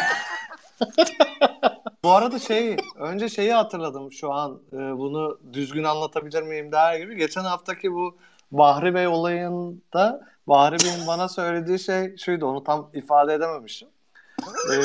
Bu 2.04 2.10
arada 2.10 2.38
şey, 2.38 2.76
önce 2.96 3.28
şeyi 3.28 3.52
hatırladım 3.52 4.12
şu 4.12 4.32
an. 4.32 4.60
e, 4.72 4.76
bunu 4.76 5.38
düzgün 5.52 5.84
anlatabilir 5.84 6.42
miyim 6.42 6.72
der 6.72 6.98
gibi. 6.98 7.16
Geçen 7.16 7.44
haftaki 7.44 7.92
bu 7.92 8.18
Bahri 8.52 8.94
Bey 8.94 9.06
olayında 9.06 10.26
Bahri 10.46 10.76
Bey'in 10.84 11.06
bana 11.06 11.28
söylediği 11.28 11.78
şey 11.78 12.16
şuydu. 12.16 12.46
Onu 12.46 12.64
tam 12.64 12.90
ifade 12.94 13.34
edememişim. 13.34 13.88
E, 14.72 14.76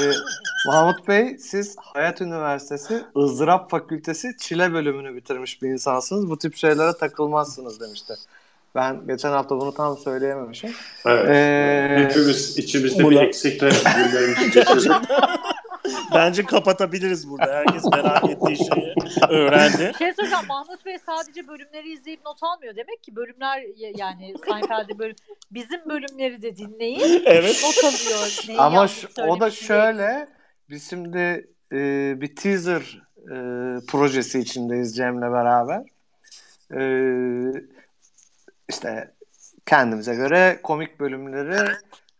Mahmut 0.67 1.08
Bey 1.08 1.38
siz 1.38 1.75
Hayat 1.80 2.21
Üniversitesi 2.21 3.04
ızdırap 3.17 3.69
Fakültesi 3.71 4.38
Çile 4.39 4.73
bölümünü 4.73 5.15
bitirmiş 5.15 5.62
bir 5.62 5.69
insansınız. 5.69 6.30
Bu 6.30 6.38
tip 6.38 6.56
şeylere 6.56 6.97
takılmazsınız 6.97 7.80
demişti. 7.80 8.13
Ben 8.75 9.08
geçen 9.08 9.32
hafta 9.32 9.60
bunu 9.62 9.73
tam 9.73 9.97
söyleyememişim. 9.97 10.71
Evet. 11.06 11.30
Ee, 11.30 12.06
Hepimiz 12.10 12.58
içimizde 12.58 13.04
Buna- 13.04 13.21
bir 13.21 13.25
geçirdik. 14.54 14.91
Bence 16.15 16.45
kapatabiliriz 16.45 17.30
burada. 17.30 17.54
Herkes 17.54 17.84
merak 17.91 18.30
ettiği 18.30 18.58
şeyi 18.58 18.93
öğrendi. 19.30 19.91
Şey 19.97 20.13
söyleyeceğim. 20.13 20.45
Mahmut 20.47 20.86
Bey 20.86 20.97
sadece 21.06 21.47
bölümleri 21.47 21.91
izleyip 21.93 22.25
not 22.25 22.43
almıyor. 22.43 22.75
Demek 22.75 23.04
ki 23.04 23.15
bölümler 23.15 23.63
yani 23.95 24.34
Seinfeld'de 24.49 24.99
bölüm 24.99 25.15
bizim 25.51 25.89
bölümleri 25.89 26.41
de 26.41 26.56
dinleyin. 26.58 27.23
Evet. 27.25 27.63
Not 27.63 27.84
alıyor. 27.93 28.43
Neyi 28.47 28.60
Ama 28.60 28.88
şu- 28.88 29.08
o 29.28 29.39
da 29.39 29.51
şöyle 29.51 30.28
biz 30.69 30.89
şimdi 30.89 31.47
e, 31.71 31.78
bir 32.21 32.36
teaser 32.36 33.01
e, 33.25 33.36
projesi 33.88 34.39
içindeyiz 34.39 34.95
Cem'le 34.95 35.21
beraber. 35.21 35.82
E, 36.75 36.82
işte 38.69 39.12
kendimize 39.65 40.15
göre 40.15 40.60
komik 40.63 40.99
bölümleri 40.99 41.71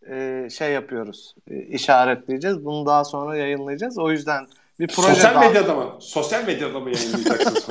e, 0.10 0.48
şey 0.50 0.72
yapıyoruz. 0.72 1.36
E, 1.52 1.56
işaretleyeceğiz. 1.60 2.65
Bunu 2.65 2.86
daha 2.86 3.04
sonra 3.06 3.38
yayınlayacağız. 3.38 3.98
O 3.98 4.12
yüzden 4.12 4.48
bir 4.80 4.88
proje 4.88 5.08
Sosyal 5.13 5.34
daha- 5.36 5.48
medyada 5.48 5.76
mı? 5.76 5.96
Sosyal 6.00 6.46
medyada 6.46 6.80
mı 6.80 6.89
yayınlayacaksınız 6.91 7.68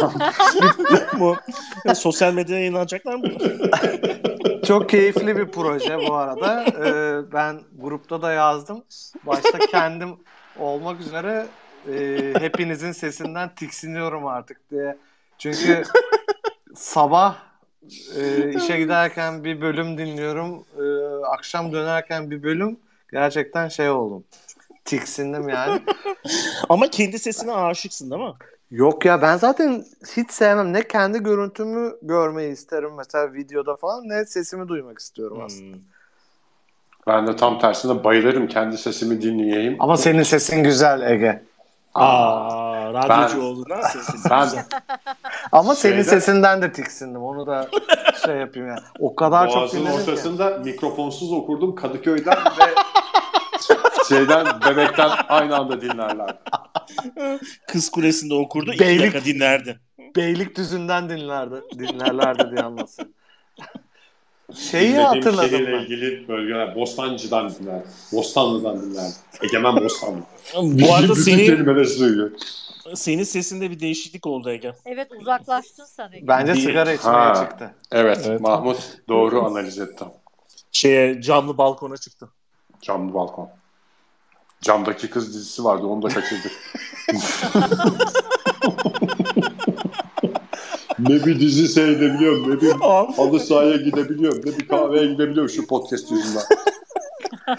e, 1.87 1.95
sosyal 1.95 2.33
medyaya 2.35 2.61
yayınlanacaklar 2.61 3.15
mı? 3.15 3.29
Çok 4.67 4.89
keyifli 4.89 5.37
bir 5.37 5.49
proje 5.49 5.99
bu 6.09 6.15
arada. 6.15 6.65
Ee, 6.65 7.33
ben 7.33 7.61
grupta 7.79 8.23
da 8.23 8.33
yazdım. 8.33 8.85
Başta 9.27 9.59
kendim 9.59 10.17
olmak 10.59 11.01
üzere 11.01 11.47
e, 11.93 12.19
hepinizin 12.41 12.93
sesinden 12.93 13.55
tiksiniyorum 13.55 14.27
artık 14.27 14.71
diye. 14.71 14.97
Çünkü 15.39 15.83
sabah 16.75 17.37
e, 18.17 18.53
işe 18.55 18.79
giderken 18.79 19.45
bir 19.45 19.61
bölüm 19.61 19.99
dinliyorum. 19.99 20.65
E, 20.79 20.85
akşam 21.27 21.73
dönerken 21.73 22.31
bir 22.31 22.43
bölüm. 22.43 22.77
Gerçekten 23.13 23.69
şey 23.69 23.91
oldum. 23.91 24.25
Tiksindim 24.85 25.49
yani. 25.49 25.83
Ama 26.69 26.91
kendi 26.91 27.19
sesine 27.19 27.53
aşıksın 27.53 28.11
değil 28.11 28.23
mi? 28.23 28.33
Yok 28.71 29.05
ya 29.05 29.23
ben 29.23 29.37
zaten 29.37 29.85
hiç 30.17 30.31
sevmem. 30.31 30.73
Ne 30.73 30.89
kendi 30.89 31.23
görüntümü 31.23 31.93
görmeyi 32.03 32.53
isterim 32.53 32.91
mesela 32.97 33.33
videoda 33.33 33.77
falan 33.77 34.09
ne 34.09 34.25
sesimi 34.25 34.69
duymak 34.69 34.99
istiyorum 34.99 35.41
aslında. 35.47 35.77
Hmm. 35.77 35.83
ben 37.07 37.27
de 37.27 37.37
tam 37.37 37.59
tersine 37.59 38.05
bayılırım. 38.05 38.49
Kendi 38.49 38.79
sesimi 38.79 39.23
dinleyeyim. 39.23 39.77
Ama 39.79 39.97
senin 39.97 40.23
sesin 40.23 40.65
güzel 40.65 41.11
Ege. 41.11 41.43
Aa, 41.95 42.74
radyocu 42.95 43.37
Ben- 43.37 43.43
olduğundan 43.45 43.81
sesin 43.93 44.21
Ben. 44.31 44.49
Ama 45.53 45.75
senin 45.75 45.93
Şeyden- 45.95 46.09
sesinden 46.11 46.63
de 46.63 46.73
tiksindim. 46.73 47.23
Onu 47.23 47.47
da 47.47 47.69
şey 48.27 48.37
yapayım 48.37 48.69
yani. 48.69 48.81
O 48.99 49.15
kadar 49.15 49.49
çok 49.49 49.57
Boğazın 49.57 49.79
dinledim 49.81 50.05
ki. 50.05 50.11
ortasında 50.11 50.59
mikrofonsuz 50.65 51.33
okurdum 51.33 51.75
Kadıköy'den 51.75 52.37
ve 52.39 52.75
şeyden 54.09 54.47
bebekten 54.69 55.11
aynı 55.29 55.57
anda 55.57 55.81
dinlerler. 55.81 56.37
Kız 57.69 57.91
Kulesi'nde 57.91 58.35
okurdu. 58.35 58.71
iki 58.73 58.85
Beylik- 58.85 59.05
yaka 59.15 59.25
dinlerdi. 59.25 59.81
Beylikdüzü'nden 60.17 61.09
dinlerdi, 61.09 61.55
dinlerlerdi 61.79 62.51
diye 62.51 62.61
anlasın. 62.65 63.15
Şeyi 64.71 64.83
Dinlediğim 64.83 65.05
hatırladım 65.07 65.49
şehirle 65.51 65.73
ben. 65.73 65.81
ilgili 65.81 66.29
bölgeler 66.29 66.75
Bostancı'dan 66.75 67.51
dinler. 67.55 67.83
Bostanlı'dan 68.13 68.83
dinler. 68.83 69.11
Egemen 69.43 69.77
Bostanlı. 69.77 70.19
Bu 70.57 70.95
arada 70.95 71.15
senin. 71.15 71.67
Senin 72.95 73.23
sesinde 73.25 73.71
bir 73.71 73.81
değişiklik 73.81 74.27
oldu 74.27 74.51
Ege. 74.51 74.75
Evet 74.87 75.09
uzaklaştın 75.21 75.85
sen 75.85 76.13
Ege. 76.13 76.29
Bence 76.29 76.55
sigara 76.55 76.93
içmeye 76.93 77.11
Ha. 77.13 77.35
çıktı. 77.35 77.75
Evet, 77.93 78.21
Evet. 78.27 78.41
Mahmut 78.41 78.99
doğru 79.09 79.45
analiz 79.45 79.79
etti. 79.79 80.05
Şeye 80.73 81.23
camlı 81.23 81.59
balkona 81.59 81.97
çıktı. 81.97 82.29
Camlı 82.81 83.15
balkon. 83.15 83.49
Camdaki 84.63 85.11
kız 85.11 85.35
dizisi 85.35 85.65
vardı 85.65 85.87
onu 85.87 86.03
da 86.03 86.09
kaçırdık. 86.09 86.53
ne 90.99 91.27
bir 91.27 91.41
dizi 91.41 91.69
seyredebiliyorum, 91.69 92.51
ne 92.51 92.61
bir 92.61 92.71
halı 93.17 93.41
sahaya 93.41 93.77
gidebiliyorum, 93.77 94.39
ne 94.45 94.59
bir 94.59 94.69
kahveye 94.69 95.07
gidebiliyorum 95.07 95.49
şu 95.51 95.67
podcast 95.67 96.11
yüzünden. 96.11 96.43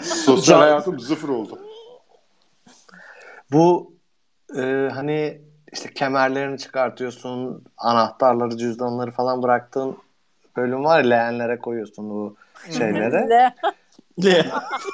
Sosyal 0.02 0.42
Can- 0.44 0.60
hayatım 0.60 1.00
sıfır 1.00 1.28
oldu. 1.28 1.58
Bu 3.52 3.95
e, 4.56 4.90
hani 4.94 5.40
işte 5.72 5.94
kemerlerini 5.94 6.58
çıkartıyorsun, 6.58 7.64
anahtarları, 7.78 8.56
cüzdanları 8.56 9.10
falan 9.10 9.42
bıraktığın 9.42 9.96
bölüm 10.56 10.84
var 10.84 11.00
ya 11.04 11.08
leğenlere 11.08 11.58
koyuyorsun 11.58 12.10
bu 12.10 12.36
şeyleri. 12.78 13.28
Le- 14.24 14.46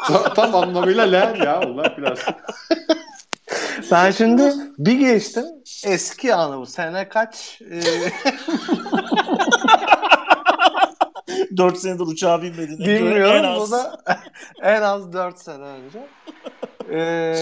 Ta- 0.07 0.35
tam 0.35 0.55
anlamıyla 0.55 1.05
leğen 1.05 1.35
ya 1.35 1.61
onlar 1.61 1.97
plastik. 1.97 2.35
Ben 3.91 4.11
şimdi 4.11 4.53
bir 4.79 4.99
geçtim 4.99 5.45
eski 5.87 6.35
anı 6.35 6.59
bu. 6.59 6.67
Sene 6.67 7.09
kaç? 7.09 7.63
E, 7.71 7.81
4 11.57 11.79
senedir 11.79 12.01
uçağa 12.01 12.43
binmediğine 12.43 12.85
göre 12.85 12.97
en 12.99 13.05
Bilmiyorum 13.07 13.47
az. 13.47 13.69
bu 13.69 13.73
da 13.73 14.01
en 14.63 14.83
az 14.83 15.13
4 15.13 15.39
sene 15.39 15.65
önce. 15.65 16.07
Ee, 16.91 17.35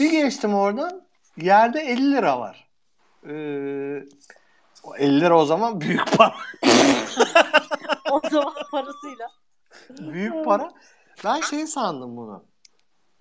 bir 0.00 0.10
geçtim 0.10 0.54
oradan 0.54 1.02
yerde 1.44 1.80
50 1.80 2.12
lira 2.12 2.40
var. 2.40 2.68
Ee, 3.24 4.04
o 4.82 4.96
50 4.96 5.20
lira 5.20 5.38
o 5.38 5.44
zaman 5.44 5.80
büyük 5.80 6.16
para. 6.16 6.34
o 8.10 8.20
zaman 8.30 8.54
parasıyla. 8.70 9.28
büyük 9.90 10.44
para. 10.44 10.70
Ben 11.24 11.40
şey 11.40 11.66
sandım 11.66 12.16
bunu. 12.16 12.44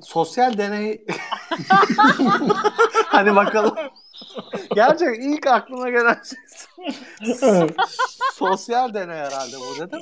Sosyal 0.02 0.58
deney 0.58 1.06
hani 3.06 3.36
bakalım. 3.36 3.76
Gerçek 4.76 5.20
ilk 5.20 5.48
aklıma 5.48 5.90
gelen 5.90 6.22
şey 6.24 6.40
sosyal 8.34 8.94
deney 8.94 9.18
herhalde 9.18 9.56
bu 9.58 9.80
dedim. 9.80 10.00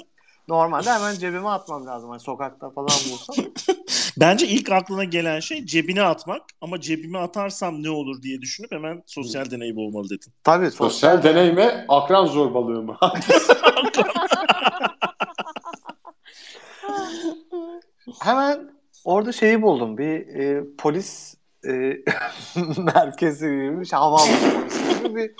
Normalde 0.47 0.89
hemen 0.89 1.15
cebime 1.15 1.49
atmam 1.49 1.85
lazım. 1.87 2.09
Hani 2.09 2.19
sokakta 2.19 2.69
falan 2.69 2.87
bulsam. 2.87 3.35
Bence 4.19 4.47
ilk 4.47 4.71
aklına 4.71 5.03
gelen 5.03 5.39
şey 5.39 5.65
cebine 5.65 6.01
atmak 6.01 6.41
ama 6.61 6.81
cebime 6.81 7.17
atarsam 7.19 7.83
ne 7.83 7.89
olur 7.89 8.21
diye 8.21 8.41
düşünüp 8.41 8.71
hemen 8.71 9.03
sosyal 9.05 9.51
deney 9.51 9.75
bu 9.75 9.85
olmalı 9.87 10.09
dedin. 10.09 10.33
Tabii 10.43 10.71
Sosyal 10.71 11.23
deney 11.23 11.51
mi? 11.51 11.85
Akran 11.89 12.25
zorbalığı 12.25 12.81
mı? 12.81 12.97
Hemen 18.21 18.71
orada 19.05 19.31
şeyi 19.31 19.61
buldum. 19.61 19.97
Bir 19.97 20.27
e, 20.27 20.63
polis 20.77 21.35
e, 21.67 21.71
merkezi 22.95 23.45
gibi 23.45 23.79
bir 23.79 23.85
şey, 23.85 23.99
havaalanı 23.99 24.53
polisi 24.53 25.03
gibi 25.03 25.15
bir 25.15 25.31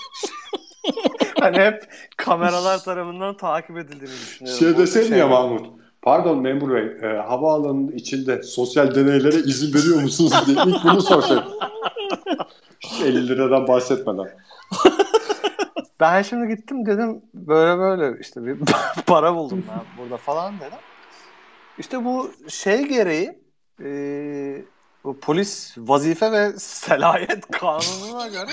hani 1.40 1.58
hep 1.58 1.88
kameralar 2.16 2.84
tarafından 2.84 3.36
takip 3.36 3.78
edildiğini 3.78 4.12
düşünüyorum. 4.12 4.60
şey 4.60 4.76
deseydi 4.78 5.08
şey- 5.08 5.18
ya 5.18 5.28
Mahmut. 5.28 5.66
Pardon 6.02 6.38
memur 6.38 6.74
bey, 6.74 7.10
e, 7.10 7.16
havaalanının 7.16 7.92
içinde 7.92 8.42
sosyal 8.42 8.94
deneylere 8.94 9.36
izin 9.36 9.74
veriyor 9.74 10.02
musunuz 10.02 10.32
diye 10.46 10.56
ilk 10.66 10.84
bunu 10.84 11.02
sorsaydım. 11.02 11.44
Hiç 12.80 13.00
50 13.00 13.28
liradan 13.28 13.68
bahsetmeden. 13.68 14.26
Ben 16.00 16.22
şimdi 16.22 16.56
gittim 16.56 16.86
dedim 16.86 17.22
böyle 17.34 17.78
böyle 17.78 18.20
işte 18.20 18.46
bir 18.46 18.56
para 19.06 19.34
buldum 19.34 19.64
ben 19.68 20.02
burada 20.02 20.16
falan 20.16 20.54
dedim. 20.60 20.78
İşte 21.78 22.04
bu 22.04 22.30
şey 22.48 22.88
gereği 22.88 23.38
e, 23.84 23.88
bu 25.06 25.20
polis 25.20 25.74
vazife 25.78 26.32
ve 26.32 26.58
selayet 26.58 27.50
kanununa 27.50 28.26
göre 28.26 28.50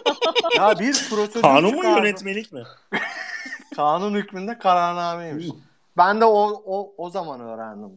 ya 0.56 0.78
bir 0.78 1.06
prosedür 1.10 1.42
Kanun 1.42 1.70
mu 1.70 1.76
çıkardım. 1.76 2.04
yönetmelik 2.04 2.52
mi? 2.52 2.62
Kanun 3.76 4.14
hükmünde 4.14 4.58
kararnameymiş. 4.58 5.46
Ben 5.96 6.20
de 6.20 6.24
o, 6.24 6.62
o, 6.66 6.94
o 6.96 7.10
zaman 7.10 7.40
öğrendim. 7.40 7.90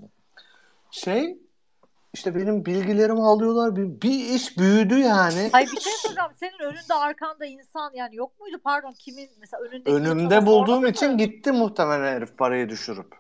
Şey 0.92 1.38
işte 2.14 2.36
benim 2.36 2.66
bilgilerimi 2.66 3.24
alıyorlar. 3.24 3.76
Bir, 3.76 4.02
bir 4.02 4.36
iş 4.36 4.58
büyüdü 4.58 5.00
yani. 5.00 5.50
Hayır 5.52 5.72
bir 5.72 5.82
şey 5.82 5.94
soracağım. 5.94 6.32
Senin 6.40 6.60
önünde 6.60 6.94
arkanda 6.94 7.46
insan 7.46 7.92
yani 7.94 8.16
yok 8.16 8.40
muydu 8.40 8.58
pardon 8.64 8.92
kimin 8.92 9.30
mesela 9.40 9.64
önünde 9.64 9.90
Önümde 9.92 10.46
bulduğum 10.46 10.86
için 10.86 11.18
gitti 11.18 11.52
muhtemelen 11.52 12.16
herif 12.16 12.38
parayı 12.38 12.70
düşürüp. 12.70 13.16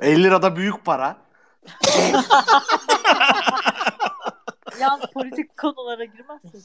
50 0.00 0.22
lirada 0.22 0.56
büyük 0.56 0.84
para. 0.84 1.16
Yalnız 4.80 5.06
politik 5.14 5.56
konulara 5.56 6.04
girmezsin. 6.04 6.64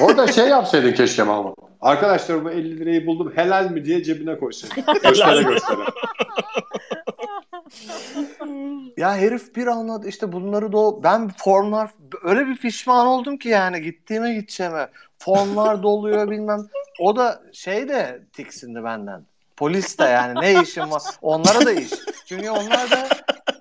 Orada 0.00 0.26
şey 0.26 0.48
yapsaydın 0.48 0.92
keşke 0.92 1.22
Mahmut. 1.22 1.58
Arkadaşlar 1.80 2.44
bu 2.44 2.50
50 2.50 2.80
lirayı 2.80 3.06
buldum 3.06 3.32
helal 3.34 3.70
mi 3.70 3.84
diye 3.84 4.02
cebine 4.02 4.38
koysaydın. 4.38 4.84
Göstere 5.02 5.42
göstere. 5.42 5.80
Ya 8.96 9.16
herif 9.16 9.56
bir 9.56 9.66
anladı 9.66 10.08
işte 10.08 10.32
bunları 10.32 10.72
da 10.72 11.02
ben 11.02 11.28
formlar 11.36 11.90
öyle 12.22 12.46
bir 12.46 12.56
pişman 12.56 13.06
oldum 13.06 13.36
ki 13.36 13.48
yani 13.48 13.82
gittiğime 13.82 14.34
gideceğime. 14.34 14.88
Formlar 15.18 15.82
doluyor 15.82 16.30
bilmem. 16.30 16.60
O 17.00 17.16
da 17.16 17.42
şey 17.52 17.88
de 17.88 18.22
tiksindi 18.32 18.84
benden. 18.84 19.22
Polis 19.56 19.98
de 19.98 20.04
yani 20.04 20.40
ne 20.40 20.62
işim 20.62 20.90
var. 20.90 21.02
Onlara 21.22 21.66
da 21.66 21.72
iş. 21.72 21.90
Çünkü 22.26 22.50
onlar 22.50 22.90
da 22.90 23.08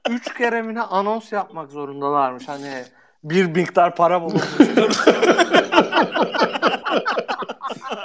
üç 0.10 0.34
kere 0.34 0.62
mi 0.62 0.76
ne 0.76 0.82
anons 0.82 1.32
yapmak 1.32 1.72
zorundalarmış. 1.72 2.48
Hani 2.48 2.84
bir 3.24 3.46
miktar 3.46 3.96
para 3.96 4.22
bulunmuştur. 4.22 5.04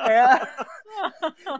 Eğer 0.09 0.43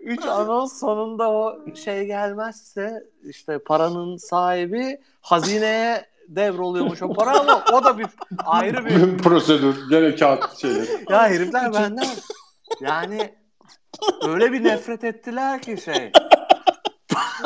üç 0.01 0.25
anons 0.27 0.81
sonunda 0.81 1.31
o 1.31 1.59
şey 1.75 2.05
gelmezse 2.07 3.03
işte 3.23 3.59
paranın 3.59 4.17
sahibi 4.17 5.01
hazineye 5.21 6.07
devroluyormuş 6.29 7.03
o 7.03 7.13
para 7.13 7.41
ama 7.41 7.65
o 7.73 7.85
da 7.85 7.99
bir 7.99 8.07
ayrı 8.47 8.85
bir 8.85 9.19
Prosedür, 9.19 9.91
gene 9.91 10.17
kağıt 10.17 10.57
şeyleri. 10.59 11.05
ya 11.11 11.29
herifler 11.29 11.73
benden 11.75 12.07
yani 12.81 13.35
öyle 14.29 14.53
bir 14.53 14.65
nefret 14.65 15.05
ettiler 15.05 15.63
ki 15.63 15.77
şey. 15.85 16.13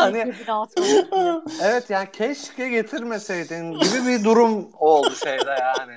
Hani-. 0.02 0.34
Evet 1.62 1.90
yani 1.90 2.08
keşke 2.12 2.68
getirmeseydin 2.68 3.72
gibi 3.72 4.06
bir 4.06 4.24
durum 4.24 4.68
oldu 4.78 5.10
şeyde 5.24 5.56
yani. 5.60 5.94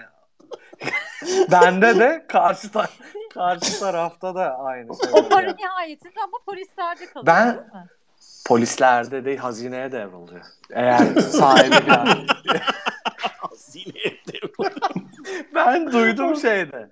Bende 1.51 1.99
de 1.99 2.25
karşı 2.27 2.71
ta- 2.71 2.89
karşı 3.33 3.79
tarafta 3.79 4.35
da 4.35 4.57
aynı 4.57 4.95
şey. 5.03 5.11
O 5.13 5.17
oldu 5.19 5.29
para 5.29 5.47
yani. 5.47 5.55
nihayetinde 5.57 6.19
ama 6.23 6.37
polislerde 6.45 7.05
kalıyor. 7.05 7.25
Ben- 7.27 7.47
değil 7.47 7.57
mi? 7.57 7.87
Polislerde 8.47 9.25
de 9.25 9.37
hazineye 9.37 9.91
devroluyor. 9.91 10.41
Eğer 10.71 11.15
sahibi 11.15 11.75
yani. 11.89 12.25
Hazine 13.39 13.93
evde. 14.05 14.39
Ben 15.55 15.91
duydum 15.91 16.35
şeyde. 16.35 16.89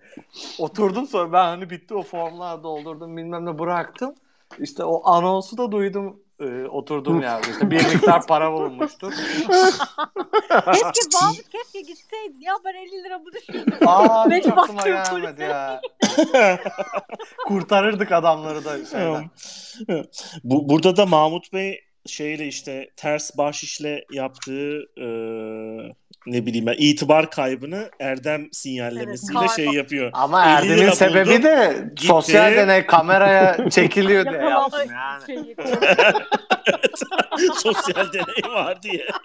Oturdum 0.60 1.08
sonra 1.08 1.34
ben 1.34 1.46
hani 1.46 1.70
bitti 1.70 1.94
o 1.94 2.04
formlar 2.04 2.64
doldurdum 2.64 3.18
bilmem 3.18 3.46
ne 3.46 3.60
bıraktım. 3.60 4.16
İşte 4.60 4.84
o 4.84 5.10
anonsu 5.12 5.58
da 5.58 5.72
duydum 5.72 6.23
e, 6.44 6.68
oturduğum 6.68 7.22
yerde. 7.22 7.52
İşte 7.52 7.72
bir 7.72 7.86
miktar 7.94 8.28
para 8.28 8.54
bulunmuştur. 8.54 9.14
Keşke 10.74 11.08
Mahmut 11.22 11.50
keşke 11.50 11.82
gitseydin. 11.82 12.42
Ya 12.42 12.54
ben 12.66 12.74
50 12.74 13.04
lira 13.04 13.22
bu 13.26 13.32
düşündüm. 13.34 13.78
Aa 13.86 14.30
Benim 14.30 14.40
hiç 14.42 14.48
aklıma 14.48 14.82
gelmedi 14.86 15.10
polise. 15.10 15.44
ya. 15.44 15.82
Kurtarırdık 17.48 18.12
adamları 18.12 18.66
da 18.66 18.86
şeyden. 18.86 19.30
Bu 20.44 20.70
burada 20.70 20.98
da 20.98 21.06
Mahmut 21.06 21.54
Bey 21.54 21.80
şeyle 22.06 22.48
işte 22.48 22.90
ters 22.96 23.38
bahşişle 23.38 24.06
yaptığı 24.12 24.80
e, 25.02 25.06
ne 26.26 26.46
bileyim 26.46 26.66
ben 26.66 26.76
itibar 26.78 27.30
kaybını 27.32 27.90
Erdem 28.00 28.48
sinyallemesiyle 28.52 29.40
Evet, 29.40 29.52
şey 29.52 29.66
yapıyor. 29.66 30.10
Ama 30.14 30.46
50 30.60 30.72
Erdem'in 30.72 30.90
sebebi 30.92 31.30
buldum, 31.30 31.44
de 31.44 31.88
gitti. 31.96 32.08
sosyal 32.08 32.52
deney 32.56 32.86
kameraya 32.86 33.70
çekiliyor 33.70 34.26
diye 34.26 34.42
yaptım 34.42 34.92
yani. 34.92 35.56
Sosyal 37.56 38.14
deney 38.14 38.54
var 38.54 38.82
diye. 38.84 39.08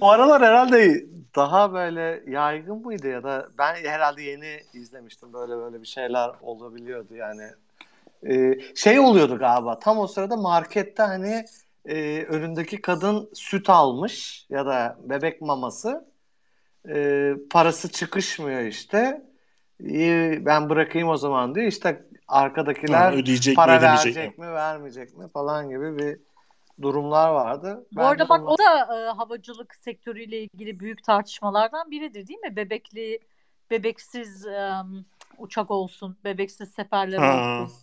O 0.00 0.08
aralar 0.10 0.42
herhalde 0.42 1.04
daha 1.36 1.72
böyle 1.72 2.22
yaygın 2.26 2.76
mıydı 2.76 3.08
ya 3.08 3.22
da 3.22 3.48
ben 3.58 3.74
herhalde 3.74 4.22
yeni 4.22 4.60
izlemiştim 4.72 5.32
böyle 5.32 5.56
böyle 5.56 5.82
bir 5.82 5.86
şeyler 5.86 6.30
olabiliyordu 6.42 7.14
yani. 7.14 7.42
Ee, 8.28 8.58
şey 8.74 8.98
oluyordu 8.98 9.38
galiba 9.38 9.78
tam 9.78 9.98
o 9.98 10.06
sırada 10.06 10.36
markette 10.36 11.02
hani 11.02 11.44
e, 11.88 12.24
önündeki 12.24 12.80
kadın 12.80 13.30
süt 13.34 13.70
almış 13.70 14.46
ya 14.50 14.66
da 14.66 14.98
bebek 15.02 15.40
maması 15.40 16.12
e, 16.88 17.32
parası 17.50 17.92
çıkışmıyor 17.92 18.60
işte. 18.60 19.22
İyi, 19.80 20.46
ben 20.46 20.68
bırakayım 20.68 21.08
o 21.08 21.16
zaman 21.16 21.54
diyor 21.54 21.66
işte 21.66 22.04
arkadakiler 22.28 23.12
Ha, 23.12 23.12
ödeyecek 23.12 23.52
mi 23.52 23.56
para 23.56 23.78
ödemeyecek 23.78 24.16
verecek 24.16 24.38
mi? 24.38 24.46
mi 24.46 24.52
vermeyecek 24.52 25.16
mi 25.16 25.28
falan 25.28 25.68
gibi 25.68 25.98
bir 25.98 26.18
durumlar 26.82 27.30
vardı. 27.30 27.86
Bu 27.92 28.00
Ben 28.00 28.04
arada 28.04 28.28
bak 28.28 28.40
bunlar- 28.40 28.52
o 28.52 28.58
da 28.58 28.96
e, 29.00 29.08
havacılık 29.08 29.74
sektörüyle 29.74 30.42
ilgili 30.42 30.80
büyük 30.80 31.04
tartışmalardan 31.04 31.90
biridir 31.90 32.26
değil 32.26 32.38
mi? 32.40 32.56
Bebekli, 32.56 33.18
bebeksiz 33.70 34.46
e, 34.46 34.72
uçak 35.38 35.70
olsun, 35.70 36.16
bebeksiz 36.24 36.70
seferler 36.70 37.18
Ha. 37.18 37.60
olsun. 37.60 37.76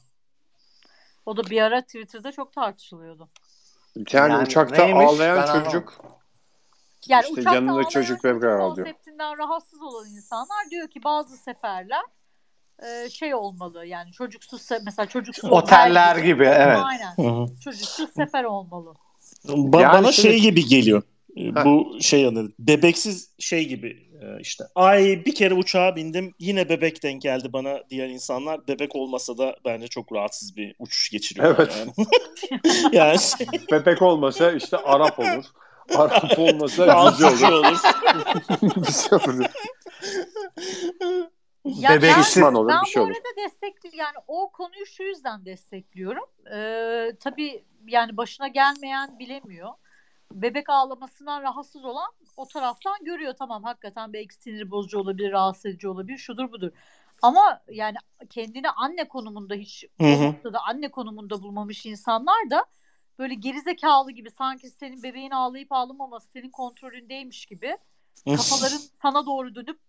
O 1.26 1.38
da 1.38 1.44
bir 1.50 1.62
ara 1.62 1.82
Twitter'da 1.82 2.32
çok 2.32 2.54
tartışılıyordu. 2.54 3.30
Yani, 4.14 4.32
Yani 4.34 4.44
uçakta 4.44 4.84
neymiş? 4.86 5.06
ağlayan 5.08 5.38
Ben 5.38 5.64
çocuk 5.64 6.02
Yani 7.08 7.22
İşte 7.22 7.34
uçakta 7.34 7.56
yanında 7.56 7.72
ağlayan 7.72 7.90
çocuk 7.90 8.24
bebek 8.24 8.44
ağlıyor. 8.44 8.76
konseptinden 8.88 9.38
rahatsız 9.38 9.82
olan 9.82 10.08
insanlar 10.08 10.70
diyor 10.72 10.88
ki 10.88 11.04
bazı 11.04 11.38
seferler 11.38 12.02
e, 12.84 13.10
şey 13.10 13.36
olmalı 13.36 13.86
yani 13.86 14.12
çocuksuz 14.12 14.62
se- 14.62 14.82
mesela 14.86 15.06
çocuksuz 15.06 15.52
Oteller 15.52 16.12
otel 16.16 16.26
gibi 16.26 16.44
evet. 16.44 16.80
Aynen. 16.84 17.48
Çocuksuz 17.64 18.10
sefer 18.16 18.44
olmalı. 18.44 18.94
Ba- 19.46 19.82
Yani 19.82 19.94
bana 19.94 20.12
şimdi- 20.12 20.28
şey 20.28 20.40
gibi 20.40 20.66
geliyor. 20.66 21.04
Ha. 21.54 21.66
Bu 21.66 21.98
şey 22.02 22.28
anı 22.28 22.52
bebeksiz 22.60 23.30
şey 23.40 23.68
gibi. 23.68 24.05
Ee, 24.26 24.40
işte 24.42 24.64
ay 24.76 25.26
bir 25.26 25.36
kere 25.36 25.54
uçağa 25.54 25.96
bindim 25.96 26.34
yine 26.40 26.70
bebek 26.70 27.04
denk 27.04 27.22
geldi 27.22 27.54
bana 27.54 27.80
diğer 27.90 28.10
insanlar. 28.10 28.68
Bebek 28.68 28.96
olmasa 28.96 29.38
da 29.38 29.56
bence 29.66 29.88
çok 29.88 30.14
rahatsız 30.14 30.58
bir 30.58 30.76
uçuş 30.80 31.10
geçiriyorlar. 31.10 31.56
Evet. 31.58 31.88
Yani. 31.98 32.08
yani 32.96 33.20
şey, 33.20 33.48
Bebek 33.72 34.02
olmasa 34.02 34.52
işte 34.52 34.78
Arap 34.78 35.20
olur. 35.20 35.46
Arap 35.96 36.40
olmasa 36.40 36.84
Yüce 36.86 37.48
olur. 37.48 37.52
olur. 37.52 37.78
bir 38.62 38.92
şey 38.92 39.18
olur. 39.18 39.46
Ya 41.66 41.90
Bebek 41.90 42.12
ben, 42.12 42.18
Müslüman 42.18 42.56
olur, 42.56 42.70
ben 42.70 42.82
bir 42.82 42.90
şey 42.90 43.02
bu 43.02 43.06
olur. 43.06 43.16
arada 43.16 43.44
destekli 43.46 43.98
yani 43.98 44.16
o 44.28 44.52
konuyu 44.52 44.86
şu 44.86 45.04
yüzden 45.04 45.46
destekliyorum. 45.46 46.24
Ee, 46.54 47.12
tabii 47.20 47.64
yani 47.88 48.18
başına 48.18 48.48
gelmeyen 48.48 49.20
bilemiyor. 49.20 49.70
Bebek 50.32 50.70
ağlamasından 50.70 51.42
rahatsız 51.42 51.86
olan 51.86 52.12
o 52.38 52.48
taraftan 52.48 52.96
görüyor 53.04 53.34
tamam 53.40 53.64
hakikaten 53.64 54.14
belki 54.14 54.36
sinir 54.36 54.72
bozucu 54.72 55.00
olabilir, 55.00 55.32
rahatsız 55.32 55.66
edici 55.66 55.88
olabilir, 55.88 56.18
şudur 56.18 56.52
budur. 56.52 56.72
Ama 57.22 57.62
yani 57.72 57.96
kendini 58.30 58.70
anne 58.70 59.08
konumunda 59.08 59.54
hiç 59.56 59.86
Hı 60.02 60.08
hı. 60.08 60.16
o 60.16 60.24
noktada 60.24 60.60
anne 60.68 60.92
konumunda 60.92 61.42
bulmamış 61.42 61.86
insanlar 61.86 62.50
da 62.50 62.66
böyle 63.20 63.34
gerizekalı 63.34 64.12
gibi 64.12 64.32
sanki 64.32 64.70
senin 64.70 65.04
bebeğin 65.04 65.32
ağlayıp 65.32 65.72
ağlamaması 65.72 66.28
senin 66.32 66.50
kontrolündeymiş 66.50 67.46
gibi 67.46 67.78
kafaların 68.26 68.82
sana 69.02 69.26
doğru 69.26 69.56
dönüp 69.56 69.80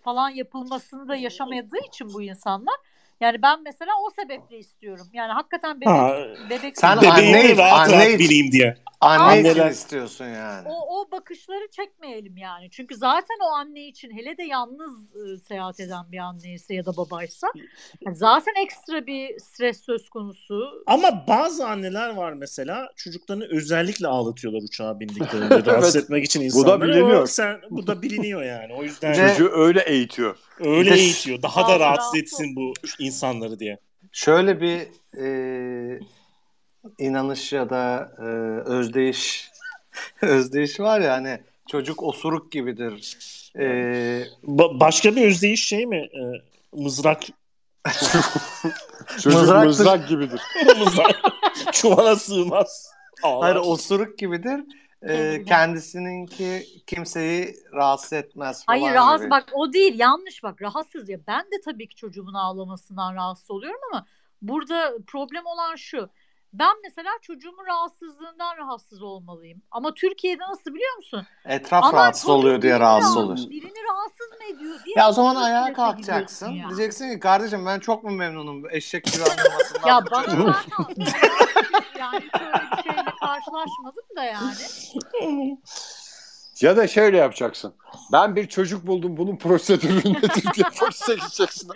falan 0.00 0.30
yapılmasını 0.30 1.08
da 1.08 1.16
yaşamadığı 1.16 1.78
için 1.88 2.14
bu 2.14 2.22
insanlar. 2.22 2.74
Yani 3.20 3.42
ben 3.42 3.62
mesela 3.62 3.92
o 4.06 4.10
sebeple 4.10 4.58
istiyorum. 4.58 5.06
Yani 5.12 5.32
hakikaten 5.32 5.76
bebek 5.80 5.88
Ha, 5.88 6.16
bebek 6.50 6.78
Sen 6.78 6.96
bebek- 6.98 7.10
anne- 7.12 7.56
rahat 7.56 7.88
anne- 7.88 7.96
rahat 7.96 8.18
bileyim 8.18 8.52
diye. 8.52 8.76
Anne 9.06 9.40
için 9.40 9.50
Anneler- 9.50 9.70
istiyorsun 9.70 10.24
yani. 10.24 10.68
o, 10.68 11.00
o 11.00 11.10
bakışları 11.10 11.68
çekmeyelim 11.70 12.36
yani. 12.36 12.70
Çünkü 12.70 12.94
zaten 12.96 13.36
o 13.44 13.54
anne 13.54 13.86
için 13.88 14.10
hele 14.18 14.36
de 14.38 14.42
yalnız 14.42 15.16
e, 15.16 15.36
seyahat 15.48 15.80
eden 15.80 16.12
bir 16.12 16.18
anneyse 16.18 16.74
ya 16.74 16.86
da 16.86 16.96
babaysa 16.96 17.46
yani 18.06 18.16
zaten 18.16 18.52
ekstra 18.64 19.06
bir 19.06 19.38
stres 19.40 19.80
söz 19.84 20.08
konusu. 20.08 20.82
Ama 20.86 21.24
bazı 21.28 21.66
anneler 21.66 22.14
var 22.14 22.32
mesela 22.32 22.90
çocuklarını 22.96 23.46
özellikle 23.50 24.06
ağlatıyorlar 24.06 24.62
uçağa 24.62 25.00
bindiklerinde 25.00 25.64
rahatsız 25.66 25.96
Evet. 25.96 26.04
etmek 26.04 26.24
için 26.24 26.40
Bu 26.40 26.44
da 26.44 26.46
insanları. 26.46 26.88
biliniyor. 26.88 27.22
O 27.22 27.26
sen, 27.26 27.60
bu 27.70 27.86
da 27.86 28.02
biliniyor 28.02 28.42
yani. 28.42 28.74
O 28.74 28.82
yüzden 28.82 29.12
Ve- 29.12 29.28
Çocuğu 29.28 29.50
öyle 29.54 29.80
eğitiyor. 29.80 30.36
öyle 30.60 30.94
eğitiyor. 30.94 31.42
Daha 31.42 31.68
da 31.68 31.80
rahatsız 31.80 32.16
etsin 32.20 32.56
bu 32.56 32.72
insanları 32.98 33.58
diye. 33.58 33.78
Şöyle 34.12 34.60
bir 34.60 34.78
e, 35.22 36.00
inanış 36.98 37.52
ya 37.52 37.70
da 37.70 38.12
e, 38.18 38.22
özdeyiş 38.70 39.50
özdeyiş 40.22 40.80
var 40.80 41.00
ya 41.00 41.12
hani 41.12 41.40
çocuk 41.68 42.02
osuruk 42.02 42.52
gibidir. 42.52 43.18
E, 43.56 43.64
Ba- 44.46 44.80
başka 44.80 45.16
bir 45.16 45.26
özdeyiş 45.26 45.64
şey 45.68 45.86
mi? 45.86 45.96
Ee, 45.96 46.42
mızrak 46.72 47.22
Çocuk 49.22 49.40
Mızraktır. 49.40 49.66
mızrak 49.66 50.08
gibidir. 50.08 50.40
mızrak 50.78 51.16
çuvala 51.72 52.16
sığmaz. 52.16 52.90
Ağlar. 53.22 53.42
hayır 53.42 53.56
osuruk 53.66 54.18
gibidir. 54.18 54.60
E, 55.02 55.44
kendisininki 55.44 56.66
kimseyi 56.86 57.56
rahatsız 57.72 58.12
etmez 58.12 58.64
falan 58.66 58.78
Hayır 58.80 58.94
rahatsız 58.94 59.20
gibi. 59.22 59.30
bak 59.30 59.44
o 59.52 59.72
değil 59.72 59.98
yanlış 59.98 60.42
bak 60.42 60.62
rahatsız 60.62 61.08
ya 61.08 61.18
ben 61.26 61.40
de 61.42 61.60
tabii 61.64 61.88
ki 61.88 61.96
çocuğumun 61.96 62.34
ağlamasından 62.34 63.14
rahatsız 63.14 63.50
oluyorum 63.50 63.80
ama 63.92 64.06
burada 64.42 64.92
problem 65.06 65.46
olan 65.46 65.76
şu 65.76 66.08
ben 66.58 66.76
mesela 66.82 67.10
çocuğumun 67.22 67.66
rahatsızlığından 67.66 68.56
rahatsız 68.56 69.02
olmalıyım 69.02 69.62
ama 69.70 69.94
Türkiye'de 69.94 70.42
nasıl 70.42 70.74
biliyor 70.74 70.96
musun? 70.96 71.26
Etraf 71.44 71.84
Ama 71.84 71.98
rahatsız 71.98 72.30
oluyor 72.30 72.62
diye 72.62 72.80
rahatsız 72.80 73.16
olur. 73.16 73.38
Birini 73.50 73.78
rahatsız 73.90 74.30
mı 74.30 74.56
ediyor 74.56 74.84
diye. 74.84 74.94
Ya 74.98 75.08
o 75.08 75.12
zaman 75.12 75.36
ayağa 75.36 75.72
kalkacaksın. 75.72 76.50
ya. 76.50 76.68
Diyeceksin 76.68 77.12
ki 77.14 77.20
kardeşim 77.20 77.66
ben 77.66 77.80
çok 77.80 78.04
mu 78.04 78.10
memnunum 78.10 78.70
eşek 78.70 79.04
gibi 79.04 79.22
anlamasından. 79.22 79.88
Ya 79.88 80.00
bana 80.10 80.24
çocuğun?" 80.24 80.52
zaten 80.52 80.94
yani 81.98 82.20
hiç 82.20 82.40
öyle 82.40 82.62
bir 82.76 82.82
şeyle 82.82 83.04
karşılaşmadım 83.20 84.04
da 84.16 84.24
yani. 84.24 85.58
Ya 86.60 86.76
da 86.76 86.88
şöyle 86.88 87.16
yapacaksın. 87.16 87.74
Ben 88.12 88.36
bir 88.36 88.48
çocuk 88.48 88.86
buldum 88.86 89.16
bunun 89.16 89.36
prosedürü 89.36 89.96
nedir 89.96 90.44
diye 90.54 90.66
polise 90.80 91.14
gideceksin. 91.14 91.70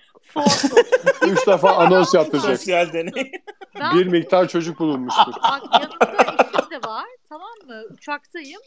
Üç 1.23 1.47
defa 1.47 1.77
anons 1.77 2.15
yaptıracaksın. 2.15 2.57
Sosyal 2.57 2.93
deney. 2.93 3.33
Ben 3.75 3.99
Bir 3.99 4.07
miktar 4.07 4.49
çocuk 4.49 4.79
bulunmuştur. 4.79 5.33
Bak 5.43 5.63
yanımda 5.81 6.23
eşim 6.23 6.71
de 6.71 6.89
var 6.89 7.07
tamam 7.29 7.55
mı? 7.67 7.83
Uçaktayım. 7.91 8.61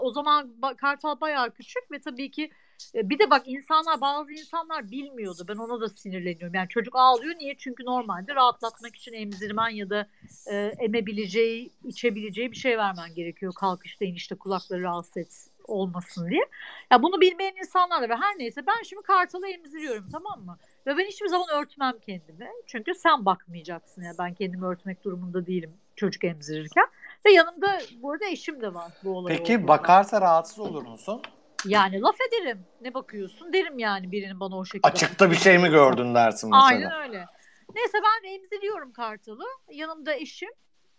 O 0.00 0.12
zaman 0.12 0.50
Kartal 0.76 1.20
bayağı 1.20 1.50
küçük 1.50 1.92
ve 1.92 2.00
tabii 2.00 2.30
ki 2.30 2.50
e, 2.94 3.10
bir 3.10 3.18
de 3.18 3.30
bak 3.30 3.42
insanlar 3.46 4.00
bazı 4.00 4.32
insanlar 4.32 4.90
bilmiyordu. 4.90 5.44
Ben 5.48 5.56
ona 5.56 5.80
da 5.80 5.88
sinirleniyorum. 5.88 6.54
Yani 6.54 6.68
çocuk 6.68 6.96
ağlıyor 6.96 7.34
niye? 7.38 7.54
Çünkü 7.58 7.84
normalde 7.84 8.34
rahatlatmak 8.34 8.96
için 8.96 9.12
emzirmen 9.12 9.68
ya 9.68 9.90
da 9.90 10.06
e, 10.46 10.56
emebileceği, 10.78 11.70
içebileceği 11.84 12.52
bir 12.52 12.56
şey 12.56 12.78
vermen 12.78 13.14
gerekiyor. 13.14 13.52
Kalkışta 13.54 14.04
inişte 14.04 14.34
kulakları 14.34 14.82
rahatsız 14.82 15.16
et, 15.16 15.46
olmasın 15.64 16.30
diye. 16.30 16.46
Ya 16.90 17.02
bunu 17.02 17.20
bilmeyen 17.20 17.54
insanlar 17.60 18.02
da 18.02 18.08
var. 18.08 18.20
Her 18.20 18.38
neyse 18.38 18.66
ben 18.66 18.82
şimdi 18.82 19.02
Kartal'ı 19.02 19.48
emziriyorum 19.48 20.06
tamam 20.12 20.44
mı? 20.44 20.58
Ve 20.86 20.96
ben 20.96 21.06
hiçbir 21.06 21.28
zaman 21.28 21.48
örtmem 21.52 21.94
kendimi. 22.06 22.50
Çünkü 22.66 22.94
sen 22.94 23.24
bakmayacaksın 23.24 24.02
ya. 24.02 24.12
Ben 24.18 24.34
kendimi 24.34 24.66
örtmek 24.66 25.04
durumunda 25.04 25.46
değilim 25.46 25.74
çocuk 25.96 26.24
emzirirken. 26.24 26.86
Ve 27.26 27.32
yanımda 27.32 27.78
bu 28.02 28.12
arada 28.12 28.24
eşim 28.24 28.60
de 28.60 28.74
var 28.74 28.92
bu 29.04 29.16
olay 29.16 29.36
Peki 29.36 29.52
olduğunda. 29.52 29.68
bakarsa 29.68 30.20
rahatsız 30.20 30.58
olur 30.58 30.86
musun? 30.86 31.22
Yani 31.64 32.00
laf 32.00 32.16
ederim. 32.28 32.66
Ne 32.80 32.94
bakıyorsun 32.94 33.52
derim 33.52 33.78
yani 33.78 34.12
birinin 34.12 34.40
bana 34.40 34.58
o 34.58 34.64
şekilde. 34.64 34.88
Açıkta 34.88 35.30
bir 35.30 35.36
şey 35.36 35.58
mi 35.58 35.68
gördün 35.68 36.14
dersin 36.14 36.50
mesela. 36.50 36.64
Aynen 36.64 36.92
öyle. 36.92 37.26
Neyse 37.74 37.98
ben 38.04 38.28
emziriyorum 38.28 38.92
Kartal'ı. 38.92 39.44
Yanımda 39.70 40.14
eşim. 40.14 40.50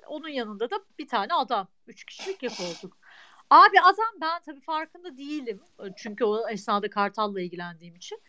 Onun 0.08 0.30
yanında 0.30 0.70
da 0.70 0.80
bir 1.00 1.08
tane 1.08 1.34
adam. 1.34 1.68
Üç 1.88 2.04
kişilik 2.04 2.44
yak 2.44 2.54
olduk. 2.60 2.98
Abi 3.50 3.82
adam 3.82 4.22
ben 4.22 4.42
tabii 4.46 4.62
farkında 4.62 5.18
değilim. 5.18 5.62
Çünkü 5.96 6.26
o 6.26 6.50
esnada 6.50 6.90
Kartal'la 6.90 7.42
ilgilendiğim 7.42 7.96
için. 7.96 8.20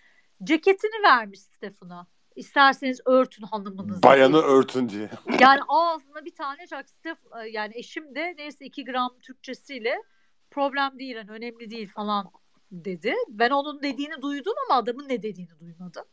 Ceketini 0.43 1.03
vermiş 1.05 1.41
Stefan'a. 1.41 2.07
İsterseniz 2.37 3.01
örtün 3.07 3.43
hanımınızı. 3.43 4.03
Bayanı 4.03 4.37
örtün 4.37 4.89
diye. 4.89 5.11
Yani 5.41 5.61
ağzına 5.69 6.25
bir 6.25 6.35
tane 6.35 6.67
çak 6.67 6.89
Stef 6.91 7.19
yani 7.51 7.73
eşim 7.77 8.15
de 8.15 8.35
neyse 8.39 8.65
2 8.65 8.85
gram 8.85 9.11
Türkçesiyle 9.23 10.03
problem 10.51 10.99
değil 10.99 11.17
yani 11.17 11.31
önemli 11.31 11.71
değil 11.71 11.89
falan 11.89 12.31
dedi. 12.73 13.15
Ben 13.29 13.51
onun 13.51 13.83
dediğini 13.83 14.23
duydum 14.23 14.55
ama 14.67 14.79
adamın 14.79 15.09
ne 15.09 15.23
dediğini 15.23 15.61
duymadım. 15.61 16.05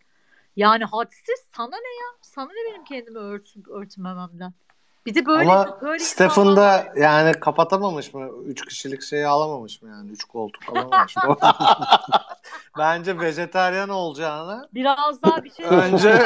Yani 0.55 0.83
hadsiz 0.83 1.47
sana 1.55 1.75
ne 1.75 1.95
ya? 2.01 2.17
Sana 2.21 2.49
ne 2.49 2.71
benim 2.71 2.83
kendimi 2.83 3.17
ört, 3.17 3.53
örtmememden? 3.69 4.53
Bir 5.05 5.15
de 5.15 5.25
böyle 5.25 5.51
Ama 5.51 5.81
böyle 5.81 5.99
Stephen 5.99 6.55
da 6.55 6.93
yani 6.95 7.33
kapatamamış 7.33 8.13
mı? 8.13 8.29
Üç 8.45 8.65
kişilik 8.65 9.03
şeyi 9.03 9.27
alamamış 9.27 9.81
mı 9.81 9.89
yani? 9.89 10.11
Üç 10.11 10.23
koltuk 10.23 10.69
alamamış 10.69 11.17
mı? 11.17 11.37
Bence 12.77 13.19
vejetaryen 13.19 13.89
olacağını 13.89 14.69
biraz 14.73 15.21
daha 15.21 15.43
bir 15.43 15.51
şey 15.51 15.65
önce 15.65 16.23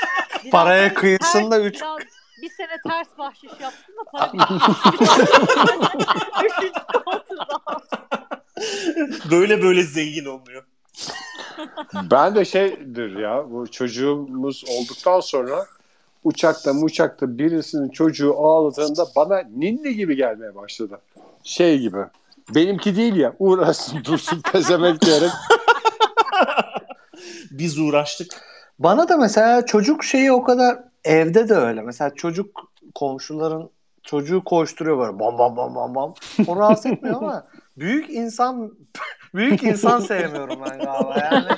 paraya 0.52 0.88
ters- 0.88 1.50
da 1.50 1.60
üç- 1.60 1.80
biraz 1.80 1.98
bir 2.42 2.50
sene 2.50 2.78
ters 2.88 3.18
bahşiş 3.18 3.52
yapsın 3.60 3.94
da 3.96 4.04
para 4.12 4.32
Üçüncü 6.44 6.80
koltuğunda 7.04 7.60
böyle 9.30 9.62
böyle 9.62 9.82
zengin 9.82 10.24
olmuyor. 10.24 10.64
Ben 12.10 12.34
de 12.34 12.44
şeydir 12.44 13.18
ya 13.18 13.50
bu 13.50 13.70
çocuğumuz 13.70 14.64
olduktan 14.68 15.20
sonra 15.20 15.66
uçakta 16.24 16.70
uçakta 16.70 17.38
birisinin 17.38 17.88
çocuğu 17.88 18.34
ağladığında 18.38 19.06
bana 19.16 19.42
ninni 19.56 19.94
gibi 19.94 20.16
gelmeye 20.16 20.54
başladı. 20.54 21.00
Şey 21.44 21.78
gibi. 21.78 21.98
Benimki 22.54 22.96
değil 22.96 23.16
ya 23.16 23.32
uğraşsın 23.38 24.04
dursun 24.04 24.40
pezemek 24.52 25.00
diyerek. 25.00 25.30
Biz 27.50 27.78
uğraştık. 27.78 28.42
Bana 28.78 29.08
da 29.08 29.16
mesela 29.16 29.66
çocuk 29.66 30.04
şeyi 30.04 30.32
o 30.32 30.42
kadar 30.42 30.78
evde 31.04 31.48
de 31.48 31.54
öyle. 31.54 31.82
Mesela 31.82 32.14
çocuk 32.14 32.70
komşuların 32.94 33.70
çocuğu 34.02 34.44
koşturuyor 34.44 34.98
böyle 34.98 35.18
bam 35.18 35.38
bam 35.38 35.56
bam 35.56 35.74
bam 35.74 35.94
bam. 35.94 36.14
O 36.46 36.56
rahatsız 36.56 36.86
etmiyor 36.86 37.16
ama 37.16 37.44
büyük 37.76 38.10
insan 38.10 38.72
büyük 39.34 39.62
insan 39.62 40.00
sevmiyorum 40.00 40.60
ben 40.70 40.78
galiba 40.78 41.28
yani. 41.32 41.48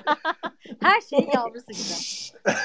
Her 0.83 1.01
şeyin 1.01 1.31
yavrusu 1.35 1.67
gibi. 1.73 1.95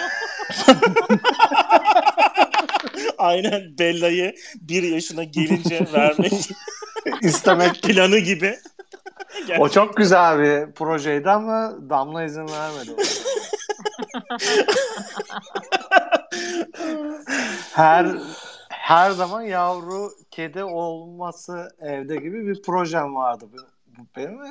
Aynen 3.18 3.78
Bella'yı 3.80 4.36
bir 4.62 4.84
yaşına 4.84 5.24
gelince 5.24 5.88
vermek 5.94 6.34
istemek. 7.22 7.84
planı 7.84 8.18
gibi. 8.20 8.58
O 9.60 9.70
çok 9.70 9.98
güzel 9.98 10.40
bir 10.40 10.72
projeydi 10.72 11.30
ama 11.30 11.74
Damla 11.90 12.24
izin 12.24 12.48
vermedi. 12.48 12.92
her 17.74 18.08
her 18.70 19.12
zaman 19.12 19.42
yavru 19.42 20.12
kedi 20.32 20.64
olması 20.64 21.70
evde 21.80 22.16
gibi 22.16 22.48
bir 22.48 22.62
projem 22.62 23.16
vardı. 23.16 23.46
Benim 24.16 24.34
mi? 24.34 24.50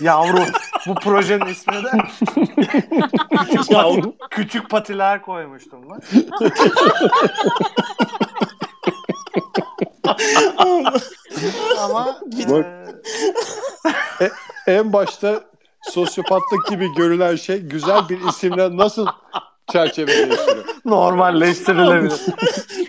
Yavru. 0.00 0.40
Bu 0.86 0.94
projenin 0.94 1.46
ismi 1.46 1.74
de 1.74 1.90
küçük, 3.50 3.70
pati, 3.72 4.02
küçük 4.30 4.70
patiler 4.70 5.22
koymuştum 5.22 5.82
ben. 5.90 6.00
Ama 11.78 12.20
Bak. 12.50 12.66
e, 14.20 14.30
En 14.66 14.92
başta 14.92 15.44
sosyopatlık 15.82 16.66
gibi 16.70 16.94
görülen 16.94 17.36
şey 17.36 17.58
güzel 17.60 18.08
bir 18.08 18.28
isimle 18.28 18.76
nasıl 18.76 19.06
çerçeveleştiriyor? 19.72 20.64
normalleştirilebilir. 20.84 22.20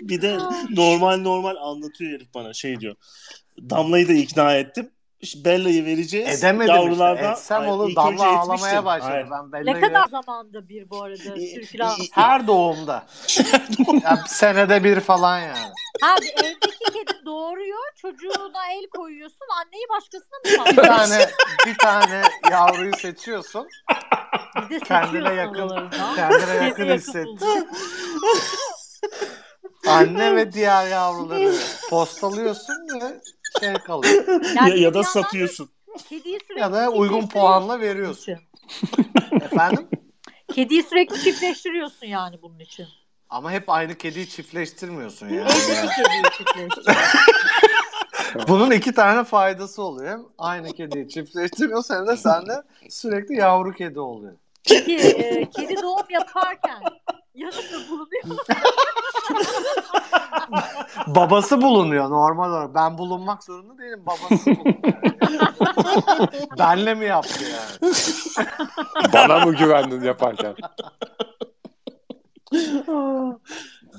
bir 0.00 0.22
de 0.22 0.38
normal 0.70 1.16
normal 1.16 1.56
anlatıyor 1.56 2.12
herif 2.12 2.34
bana 2.34 2.52
şey 2.52 2.80
diyor. 2.80 2.94
Damla'yı 3.70 4.08
da 4.08 4.12
ikna 4.12 4.54
ettim. 4.56 4.90
Bella'yı 5.36 5.84
vereceğiz. 5.84 6.44
Edemedim 6.44 6.74
Yavrulardan, 6.74 7.16
işte. 7.22 7.26
Etsem 7.32 7.58
Hayır, 7.58 7.72
olur 7.72 7.96
damla 7.96 8.24
ağlamaya 8.26 8.54
etmiştim. 8.54 8.84
başladı. 8.84 9.10
Hayır. 9.12 9.26
Ben 9.30 9.48
Ne 9.48 9.52
Bella'yı 9.52 9.80
kadar 9.84 10.04
zamanda 10.08 10.68
bir 10.68 10.90
bu 10.90 11.02
arada 11.02 11.36
i- 11.36 12.08
her 12.12 12.46
doğumda. 12.46 13.06
Ya 14.02 14.16
senede 14.28 14.84
bir 14.84 15.00
falan 15.00 15.38
yani. 15.38 15.72
Ha 16.00 16.16
bir 16.22 16.44
evdeki 16.44 16.92
kedi 16.92 17.24
doğuruyor, 17.26 17.78
çocuğuna 17.96 18.72
el 18.72 18.86
koyuyorsun, 18.96 19.46
anneyi 19.60 19.84
başkasına 19.90 20.64
mı 20.64 20.70
Bir 20.76 20.76
tane 20.88 21.26
bir 21.66 21.78
tane 21.78 22.22
yavruyu 22.50 22.96
seçiyorsun. 22.96 23.68
Bir 24.70 24.74
de 24.80 24.84
Kendine 24.84 25.34
yakın, 25.34 25.90
kendine 26.16 26.54
yakın 26.54 26.64
yakın 26.84 26.86
hisset. 26.98 27.26
buldun. 27.26 27.68
Anne 29.88 30.36
ve 30.36 30.52
diğer 30.52 30.86
yavruları 30.86 31.54
postalıyorsun 31.90 33.00
ve 33.02 33.20
şey 33.60 33.72
kalıyor. 33.74 34.24
Yani 34.54 34.70
ya, 34.70 34.76
ya 34.76 34.90
bir 34.90 34.94
da 34.94 35.02
satıyorsun. 35.02 35.70
Kediyi 36.08 36.38
sürekli 36.46 36.60
Ya 36.60 36.72
da 36.72 36.90
uygun 36.90 37.28
puanla 37.28 37.80
veriyorsun. 37.80 38.22
için. 38.22 38.38
Efendim? 39.40 39.88
Kediyi 40.54 40.82
sürekli 40.82 41.20
çiftleştiriyorsun 41.22 42.06
yani 42.06 42.42
bunun 42.42 42.58
için. 42.58 42.86
Ama 43.30 43.50
hep 43.52 43.70
aynı 43.70 43.94
kediyi 43.94 44.28
çiftleştirmiyorsun 44.28 45.28
yani. 45.28 45.40
Evdeki 45.50 45.86
kediyi 45.96 46.22
çiftleştiriyorsun. 46.38 46.94
Bunun 48.48 48.70
iki 48.70 48.92
tane 48.94 49.24
faydası 49.24 49.82
oluyor. 49.82 50.10
Hem 50.10 50.22
aynı 50.38 50.72
kediyi 50.72 51.08
çiftleştiriyorsun 51.08 51.94
hem 51.94 52.06
de 52.06 52.16
sende 52.16 52.62
sürekli 52.90 53.34
yavru 53.36 53.72
kedi 53.72 54.00
oluyor. 54.00 54.32
Peki 54.68 54.96
e, 54.96 55.50
kedi 55.50 55.82
doğum 55.82 56.06
yaparken 56.10 56.82
yanında 57.34 57.88
bulunuyor. 57.90 58.24
Babası 61.06 61.62
bulunuyor 61.62 62.10
normal 62.10 62.50
olarak. 62.50 62.74
Ben 62.74 62.98
bulunmak 62.98 63.44
zorunda 63.44 63.78
değilim. 63.78 64.02
Babası 64.06 64.46
bulunuyor. 64.46 64.76
Benle 66.58 66.94
mi 66.94 67.04
yaptı 67.04 67.44
yani? 67.44 67.92
Bana 69.12 69.46
mı 69.46 69.54
güvendin 69.54 70.02
yaparken? 70.02 70.54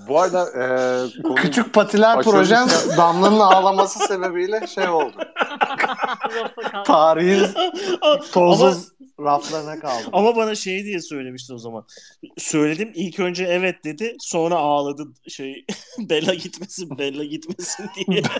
Bu 0.07 0.19
arada 0.21 0.45
e, 0.49 1.21
konu- 1.21 1.35
Küçük 1.35 1.73
patiler 1.73 2.17
Açılış 2.17 2.35
projem 2.35 2.67
ya- 2.67 2.97
Damla'nın 2.97 3.39
ağlaması 3.39 3.99
sebebiyle 4.07 4.67
şey 4.67 4.89
oldu. 4.89 5.15
Tarihin 6.85 7.47
ama, 8.01 8.19
tozsuz 8.31 8.87
raflarına 9.19 9.79
kaldı. 9.79 10.03
ama 10.13 10.35
bana 10.35 10.55
şey 10.55 10.83
diye 10.83 11.01
söylemişti 11.01 11.53
o 11.53 11.57
zaman. 11.57 11.85
Söyledim 12.37 12.91
ilk 12.95 13.19
önce 13.19 13.43
evet 13.45 13.83
dedi 13.83 14.15
sonra 14.19 14.55
ağladı 14.55 15.03
şey 15.27 15.65
Bella 15.99 16.33
gitmesin 16.33 16.97
Bella 16.97 17.23
gitmesin 17.23 17.89
diye. 18.07 18.21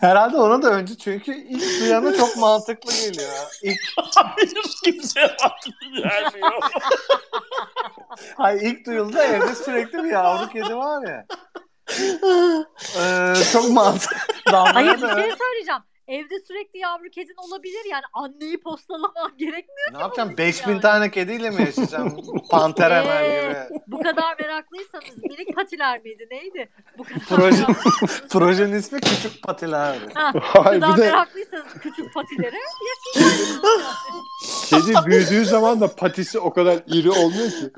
Herhalde 0.00 0.36
ona 0.36 0.62
da 0.62 0.70
önce 0.70 0.94
çünkü 0.98 1.34
ilk 1.48 1.80
duyana 1.80 2.16
çok 2.16 2.36
mantıklı 2.36 2.92
geliyor. 2.92 3.30
İlk, 3.62 3.78
Hayır 4.14 4.54
kimseye 4.84 5.26
aklı 5.26 5.72
vermiyor. 6.04 6.52
Hayır, 8.36 8.60
ilk 8.62 8.86
duyuldu 8.86 9.18
evde 9.18 9.54
sürekli 9.54 9.98
bir 10.04 10.10
yavru 10.10 10.48
kedi 10.52 10.76
var 10.76 11.08
ya. 11.08 11.26
Ee, 12.98 13.34
çok 13.52 13.70
mantıklı. 13.70 14.16
Hayır 14.56 14.94
bir 14.94 14.98
şey 15.08 15.32
söyleyeceğim. 15.38 15.82
Evde 16.08 16.40
sürekli 16.48 16.78
yavru 16.78 17.10
kedin 17.10 17.34
olabilir 17.48 17.84
yani 17.90 18.02
anneyi 18.12 18.60
postalaman 18.60 19.32
gerekmiyor. 19.38 19.92
ne 19.94 19.98
yapacağım? 19.98 20.28
onun 20.28 20.38
5000 20.38 20.70
yani. 20.72 20.80
tane 20.80 21.10
kediyle 21.10 21.50
mi 21.50 21.60
yaşayacağım? 21.62 22.16
Panter 22.50 22.90
Emel 22.90 23.24
Ee, 23.24 23.68
gibi. 23.70 23.80
Bu 23.86 24.02
kadar 24.02 24.36
meraklıysanız 24.40 25.16
minik 25.22 25.56
patiler 25.56 26.00
miydi 26.02 26.26
neydi? 26.30 26.68
Bu 26.98 27.02
kadar 27.04 27.16
Proje- 27.20 28.28
Projenin 28.28 28.72
ismi 28.78 29.00
Küçük 29.00 29.42
Patiler. 29.42 29.98
Ha, 30.14 30.30
bu 30.34 30.40
Hayır, 30.40 30.80
kadar 30.80 30.96
bir 30.96 31.02
de 31.02 31.06
meraklıysanız 31.06 31.72
küçük 31.82 32.14
patilere 32.14 32.58
yaşayacaksınız. 33.16 33.82
kedi 34.66 35.06
büyüdüğü 35.06 35.44
zaman 35.44 35.80
da 35.80 35.94
patisi 35.96 36.38
o 36.38 36.52
kadar 36.52 36.78
iri 36.86 37.10
olmuyor 37.10 37.50
ki. 37.50 37.70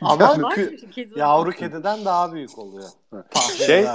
Ama 0.00 0.28
Var 0.28 0.36
kü- 0.56 0.90
kedi? 0.90 1.18
yavru 1.18 1.50
kediden 1.50 2.04
daha 2.04 2.32
büyük 2.32 2.58
oluyor. 2.58 2.88
Şey-. 3.66 3.86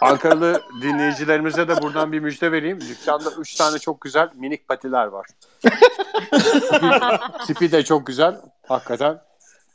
Ankaralı 0.00 0.62
dinleyicilerimize 0.82 1.68
de 1.68 1.82
buradan 1.82 2.12
bir 2.12 2.20
müjde 2.20 2.52
vereyim. 2.52 2.80
Dükkanda 2.80 3.30
3 3.38 3.54
tane 3.54 3.78
çok 3.78 4.00
güzel 4.00 4.28
minik 4.34 4.68
patiler 4.68 5.06
var. 5.06 5.26
Tipi 7.46 7.72
de 7.72 7.84
çok 7.84 8.06
güzel. 8.06 8.36
Hakikaten. 8.68 9.20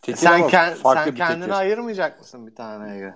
Tekir 0.01 0.19
Sen, 0.19 0.41
ken- 0.41 0.75
sen 0.93 1.15
kendini 1.15 1.39
tekir. 1.41 1.57
ayırmayacak 1.57 2.19
mısın 2.19 2.47
bir 2.47 2.55
taneye? 2.55 3.13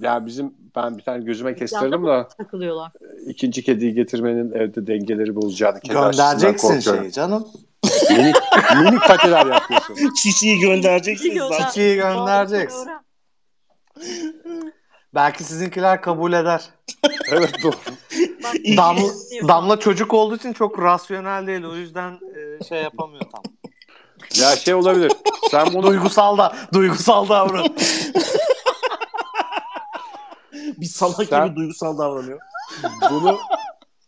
Ya 0.00 0.26
bizim 0.26 0.54
ben 0.76 0.98
bir 0.98 1.02
tane 1.02 1.24
gözüme 1.24 1.54
kestirdim 1.54 2.06
da 2.06 2.28
takılıyorlar? 2.28 2.92
ikinci 3.26 3.64
kediyi 3.64 3.94
getirmenin 3.94 4.52
evde 4.52 4.86
dengeleri 4.86 5.36
bozacağını. 5.36 5.80
Kedi 5.80 5.92
Göndereceksin 5.94 6.80
şeyi 6.80 7.12
canım. 7.12 7.48
Minik, 8.10 8.36
minik 8.76 9.00
patiler 9.08 9.46
yapıyorsun. 9.46 10.14
Çiçeği 10.14 10.60
göndereceksiniz 10.60 11.42
zaten. 11.42 11.68
Çiçeği 11.68 11.96
göndereceksin. 11.96 12.88
Belki 15.14 15.44
sizinkiler 15.44 16.02
kabul 16.02 16.32
eder. 16.32 16.64
Evet 17.32 17.54
doğru. 17.62 17.74
Damla, 18.76 19.00
dinliyor. 19.00 19.48
Damla 19.48 19.80
çocuk 19.80 20.14
olduğu 20.14 20.36
için 20.36 20.52
çok 20.52 20.78
rasyonel 20.82 21.46
değil. 21.46 21.64
O 21.64 21.74
yüzden 21.76 22.12
e, 22.12 22.64
şey 22.64 22.82
yapamıyor 22.82 23.22
tam. 23.32 23.42
Ya 24.42 24.56
şey 24.56 24.74
olabilir. 24.74 25.12
Sen 25.50 25.66
bunu 25.74 25.86
Duygusal 25.86 26.38
da 26.38 26.56
duygusal 26.72 27.28
davran. 27.28 27.66
Bir 30.52 30.86
salak 30.86 31.28
Sen- 31.28 31.46
gibi 31.46 31.56
duygusal 31.56 31.98
davranıyor. 31.98 32.40
bunu 33.10 33.38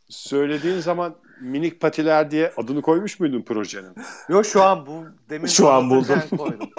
söylediğin 0.09 0.81
zaman 0.81 1.15
minik 1.41 1.81
patiler 1.81 2.31
diye 2.31 2.53
adını 2.57 2.83
koymuş 2.83 3.21
muydun 3.21 3.43
projenin? 3.43 3.95
Yok 4.29 4.47
şu 4.47 4.63
an 4.63 4.87
bu 4.87 5.05
demin 5.31 5.47
Şu 5.47 5.71
an 5.71 5.89
koydum. 5.89 6.71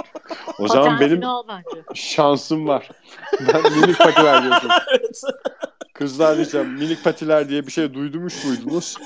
O 0.60 0.68
zaman 0.68 1.00
benim 1.00 1.22
şansım 1.94 2.68
var. 2.68 2.90
Ben 3.54 3.72
minik 3.72 3.98
patiler 3.98 4.44
diyorsun. 4.44 4.72
Kızlar 5.94 6.36
diyeceğim 6.36 6.74
minik 6.74 7.04
patiler 7.04 7.50
diye 7.50 7.68
bir 7.68 7.72
şey 7.72 7.94
duydumuş 7.94 8.46
muydunuz? 8.46 8.98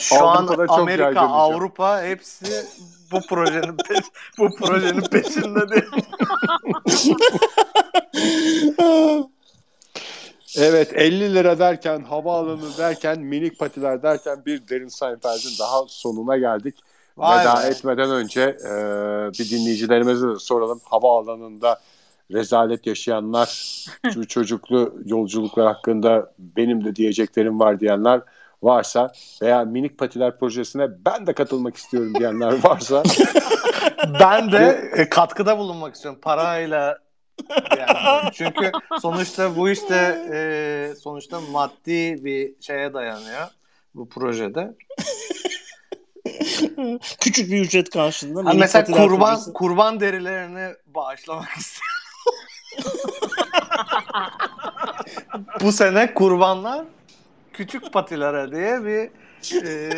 Şu 0.00 0.26
an 0.26 0.46
Avrupa'da 0.46 0.72
Amerika. 0.72 1.20
Avrupa 1.20 2.02
hepsi 2.02 2.66
bu 3.12 3.20
projenin 3.20 3.76
peş, 3.76 3.98
bu 4.38 4.56
projenin 4.56 5.00
peşinde 5.00 5.68
değil. 5.68 5.82
Evet 10.58 10.92
50 10.94 11.34
lira 11.34 11.58
derken 11.58 12.00
havaalanı 12.00 12.78
derken 12.78 13.20
minik 13.20 13.58
patiler 13.58 14.02
derken 14.02 14.42
bir 14.46 14.68
Derin 14.68 14.88
Seinfeld'in 14.88 15.58
daha 15.58 15.82
sonuna 15.88 16.36
geldik. 16.36 16.74
Vay 17.16 17.40
Veda 17.40 17.62
be. 17.62 17.66
etmeden 17.66 18.10
önce 18.10 18.40
e, 18.42 18.72
bir 19.38 19.50
dinleyicilerimize 19.50 20.28
de 20.28 20.38
soralım. 20.38 20.80
Havaalanında 20.84 21.80
rezalet 22.32 22.86
yaşayanlar, 22.86 23.48
şu 24.14 24.28
çocuklu 24.28 24.94
yolculuklar 25.04 25.66
hakkında 25.66 26.32
benim 26.38 26.84
de 26.84 26.96
diyeceklerim 26.96 27.60
var 27.60 27.80
diyenler 27.80 28.20
varsa 28.62 29.12
veya 29.42 29.64
minik 29.64 29.98
patiler 29.98 30.38
projesine 30.38 30.88
ben 31.04 31.26
de 31.26 31.32
katılmak 31.32 31.76
istiyorum 31.76 32.14
diyenler 32.14 32.64
varsa 32.64 33.02
Ben 34.20 34.52
de 34.52 34.90
e, 34.96 35.08
katkıda 35.08 35.58
bulunmak 35.58 35.94
istiyorum 35.94 36.20
parayla. 36.22 36.98
Yani. 37.78 38.30
Çünkü 38.32 38.72
sonuçta 39.00 39.56
bu 39.56 39.70
işte 39.70 40.24
e, 40.32 40.94
sonuçta 41.00 41.40
maddi 41.40 42.24
bir 42.24 42.52
şeye 42.60 42.94
dayanıyor 42.94 43.46
bu 43.94 44.08
projede. 44.08 44.74
Küçük 47.20 47.50
bir 47.50 47.60
ücret 47.60 47.90
karşılığında. 47.90 48.50
Ha, 48.50 48.54
mesela 48.54 48.84
kurban 48.84 49.34
projesi. 49.34 49.52
kurban 49.52 50.00
derilerini 50.00 50.74
bağışlamak 50.86 51.48
istiyorum. 51.48 51.88
bu 55.60 55.72
sene 55.72 56.14
kurbanlar 56.14 56.84
küçük 57.52 57.92
patilere 57.92 58.52
diye 58.52 58.84
bir 58.84 59.10
e, 59.66 59.90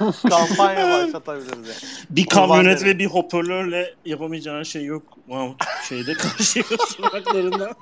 kampanya 0.28 0.90
başlatabiliriz. 0.90 2.04
Bir 2.10 2.26
Kurban 2.26 2.48
kamyonet 2.48 2.84
ve 2.84 2.98
bir 2.98 3.06
hoparlörle 3.06 3.94
yapamayacağın 4.04 4.62
şey 4.62 4.84
yok 4.84 5.02
Mahmut. 5.26 5.62
Şeyde 5.88 6.12
karşıya 6.14 6.64
sokaklarında. 6.96 7.72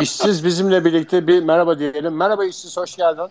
İşsiz 0.00 0.44
bizimle 0.44 0.84
birlikte 0.84 1.26
bir 1.26 1.42
merhaba 1.42 1.78
diyelim. 1.78 2.16
Merhaba 2.16 2.44
işsiz 2.44 2.76
hoş 2.76 2.96
geldin. 2.96 3.28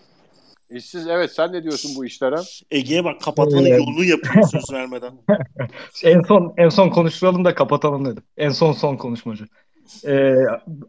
İşsiz 0.70 1.06
evet 1.06 1.32
sen 1.32 1.52
ne 1.52 1.62
diyorsun 1.62 1.90
bu 1.96 2.04
işlere? 2.04 2.36
Ege'ye 2.70 3.04
bak 3.04 3.20
kapatmanın 3.20 3.64
Evet. 3.64 3.78
yolunu 3.78 4.04
yapıyor 4.04 4.44
söz 4.48 4.72
vermeden. 4.72 5.12
En 6.04 6.22
son 6.22 6.54
en 6.56 6.68
son 6.68 6.90
konuşturalım 6.90 7.44
da 7.44 7.54
kapatalım 7.54 8.04
dedim. 8.04 8.22
En 8.36 8.50
son 8.50 8.72
son 8.72 8.96
konuşmacı. 8.96 9.44
Ee, 10.06 10.34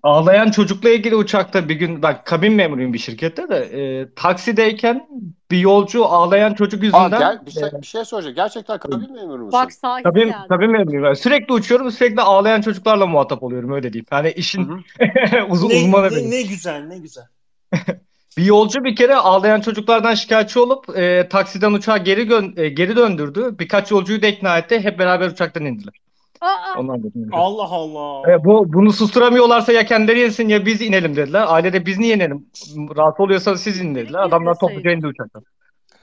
ağlayan 0.04 0.52
çocukla 0.52 0.90
ilgili 0.90 1.16
uçakta 1.16 1.70
bir 1.70 1.76
gün 1.76 2.02
bak 2.02 2.26
kabin 2.26 2.54
memuruyum 2.54 2.94
bir 2.94 2.98
şirkette 2.98 3.50
de 3.50 3.58
e, 3.58 4.08
taksideyken 4.16 5.08
bir 5.52 5.58
yolcu 5.58 6.06
ağlayan 6.06 6.54
çocuk 6.54 6.84
Aa, 6.84 6.86
yüzünden 6.86 7.20
gel, 7.20 7.46
bir, 7.46 7.52
şey, 7.52 7.64
bir 7.82 7.88
şey 7.88 8.06
soracağım. 8.06 8.36
Gerçekten 8.36 8.78
kabin 8.78 9.14
memuru 9.14 9.38
musun? 9.46 9.52
Bak 9.52 9.74
sahibi 9.74 10.04
kabin, 10.04 10.26
geldi. 10.26 10.48
kabin 10.50 10.72
memuruyum. 10.72 11.04
ben. 11.04 11.14
Sürekli 11.14 11.54
uçuyorum 11.54 11.92
sürekli 11.92 12.22
ağlayan 12.22 12.62
çocuklarla 12.62 13.08
muhatap 13.08 13.44
oluyorum 13.44 13.72
öyle 13.72 13.94
diyeyim. 13.94 14.06
Hani 14.10 14.32
işin 14.32 14.62
uz- 15.50 15.64
ne, 15.64 15.76
uzmanı 15.76 16.08
ne, 16.08 16.12
benim. 16.16 16.32
ne 16.32 16.42
güzel 16.42 16.84
ne 16.84 16.98
güzel. 16.98 17.26
Bir 18.38 18.46
yolcu 18.46 18.84
bir 18.84 18.96
kere 18.96 19.16
ağlayan 19.16 19.62
çocuklardan 19.62 20.14
şikayetçi 20.14 20.60
olup 20.60 20.98
e, 20.98 21.30
taksiden 21.30 21.74
uçağa 21.74 21.98
geri 21.98 22.22
gö- 22.22 22.60
e, 22.62 22.70
geri 22.70 22.96
döndürdü. 22.96 23.60
Birkaç 23.60 23.92
yolcuyu 23.92 24.22
da 24.22 24.28
ikna 24.28 24.58
etti. 24.58 24.80
Hep 24.80 25.00
beraber 25.00 25.28
uçaktan 25.30 25.66
indiler. 25.66 25.94
Aa. 26.42 26.76
Allah 27.32 27.70
Allah. 27.72 28.32
E, 28.34 28.44
bu 28.46 28.74
bunu 28.74 28.94
susturamıyorlarsa 28.94 29.72
ya 29.72 29.86
kendileri 29.86 30.20
yesin 30.20 30.50
ya 30.50 30.66
biz 30.66 30.82
inelim 30.82 31.16
dediler. 31.16 31.44
Ailede 31.48 31.86
biz 31.86 32.00
niye 32.00 32.16
inelim? 32.16 32.46
Rahatsız 32.98 33.20
oluyorsanız 33.26 33.62
siz 33.62 33.82
inin 33.82 33.96
dediler. 33.96 34.20
Adamlar 34.20 34.56
topluca 34.60 34.92
indi 34.92 35.08
uçaktan. 35.08 35.44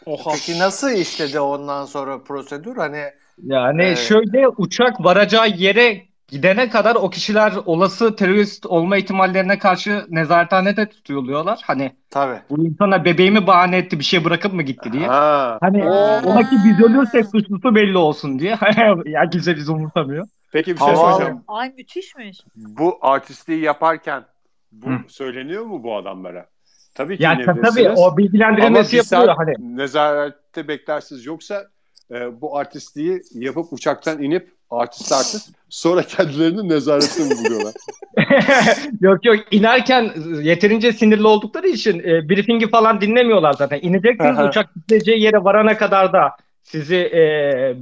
Oha. 0.06 0.30
Peki 0.32 0.58
nasıl 0.58 0.90
işledi 0.90 1.40
ondan 1.40 1.84
sonra 1.84 2.22
prosedür? 2.22 2.76
Hani 2.76 3.02
Yani 3.44 3.82
Evet. 3.82 3.98
şöyle 3.98 4.48
uçak 4.48 5.04
varacağı 5.04 5.48
yere 5.48 6.07
gidene 6.28 6.68
kadar 6.68 6.94
o 6.94 7.10
kişiler 7.10 7.52
olası 7.66 8.16
terörist 8.16 8.66
olma 8.66 8.96
ihtimallerine 8.96 9.58
karşı 9.58 10.06
nezarethanede 10.08 10.88
tutuluyorlar. 10.88 11.60
Hani 11.64 11.92
tabii. 12.10 12.40
bu 12.50 12.64
insana 12.64 13.04
bebeğimi 13.04 13.46
bahane 13.46 13.76
etti 13.76 13.98
bir 13.98 14.04
şey 14.04 14.24
bırakıp 14.24 14.52
mı 14.52 14.62
gitti 14.62 14.92
diye. 14.92 15.06
Ha. 15.06 15.58
Hani 15.60 15.84
Oo. 15.84 16.20
ola 16.24 16.40
ki 16.40 16.56
biz 16.64 16.80
ölürsek 16.84 17.26
suçlusu 17.26 17.74
belli 17.74 17.98
olsun 17.98 18.38
diye. 18.38 18.58
ya 19.04 19.30
kimse 19.30 19.56
bizi 19.56 19.72
umursamıyor. 19.72 20.26
Peki 20.52 20.74
bir 20.74 20.78
şey 20.80 20.96
soracağım. 20.96 21.44
ay 21.48 21.72
müthişmiş. 21.76 22.40
Bu 22.56 22.98
artistliği 23.02 23.60
yaparken 23.60 24.24
bu 24.72 24.90
Hı. 24.90 24.98
söyleniyor 25.08 25.64
mu 25.64 25.82
bu 25.82 25.96
adamlara? 25.96 26.46
Tabii 26.94 27.16
ki 27.16 27.22
Ya 27.22 27.38
tabii, 27.44 27.60
tabii 27.60 27.88
o 27.88 28.06
Ama 28.06 28.16
bir 28.16 28.32
yapılıyor 28.34 29.04
saat 29.04 29.38
hani. 29.38 29.76
nezarette 29.76 30.68
beklersiniz. 30.68 31.26
Yoksa 31.26 31.66
e, 32.10 32.40
bu 32.40 32.56
artistliği 32.58 33.22
yapıp 33.34 33.72
uçaktan 33.72 34.22
inip 34.22 34.57
artist 34.70 35.12
artist 35.12 35.48
sonra 35.68 36.02
kendilerini 36.02 36.68
nezarette 36.68 37.24
mi 37.24 37.30
buluyorlar? 37.30 37.74
Yok 39.00 39.24
yok 39.24 39.36
inerken 39.50 40.12
yeterince 40.42 40.92
sinirli 40.92 41.26
oldukları 41.26 41.68
için 41.68 41.98
e, 41.98 42.28
briefingi 42.28 42.70
falan 42.70 43.00
dinlemiyorlar 43.00 43.52
zaten. 43.52 43.78
İneceksiniz 43.82 44.38
uçak 44.48 44.70
gideceği 44.74 45.22
yere 45.22 45.44
varana 45.44 45.76
kadar 45.76 46.12
da 46.12 46.30
sizi 46.62 46.96
e, 46.96 47.20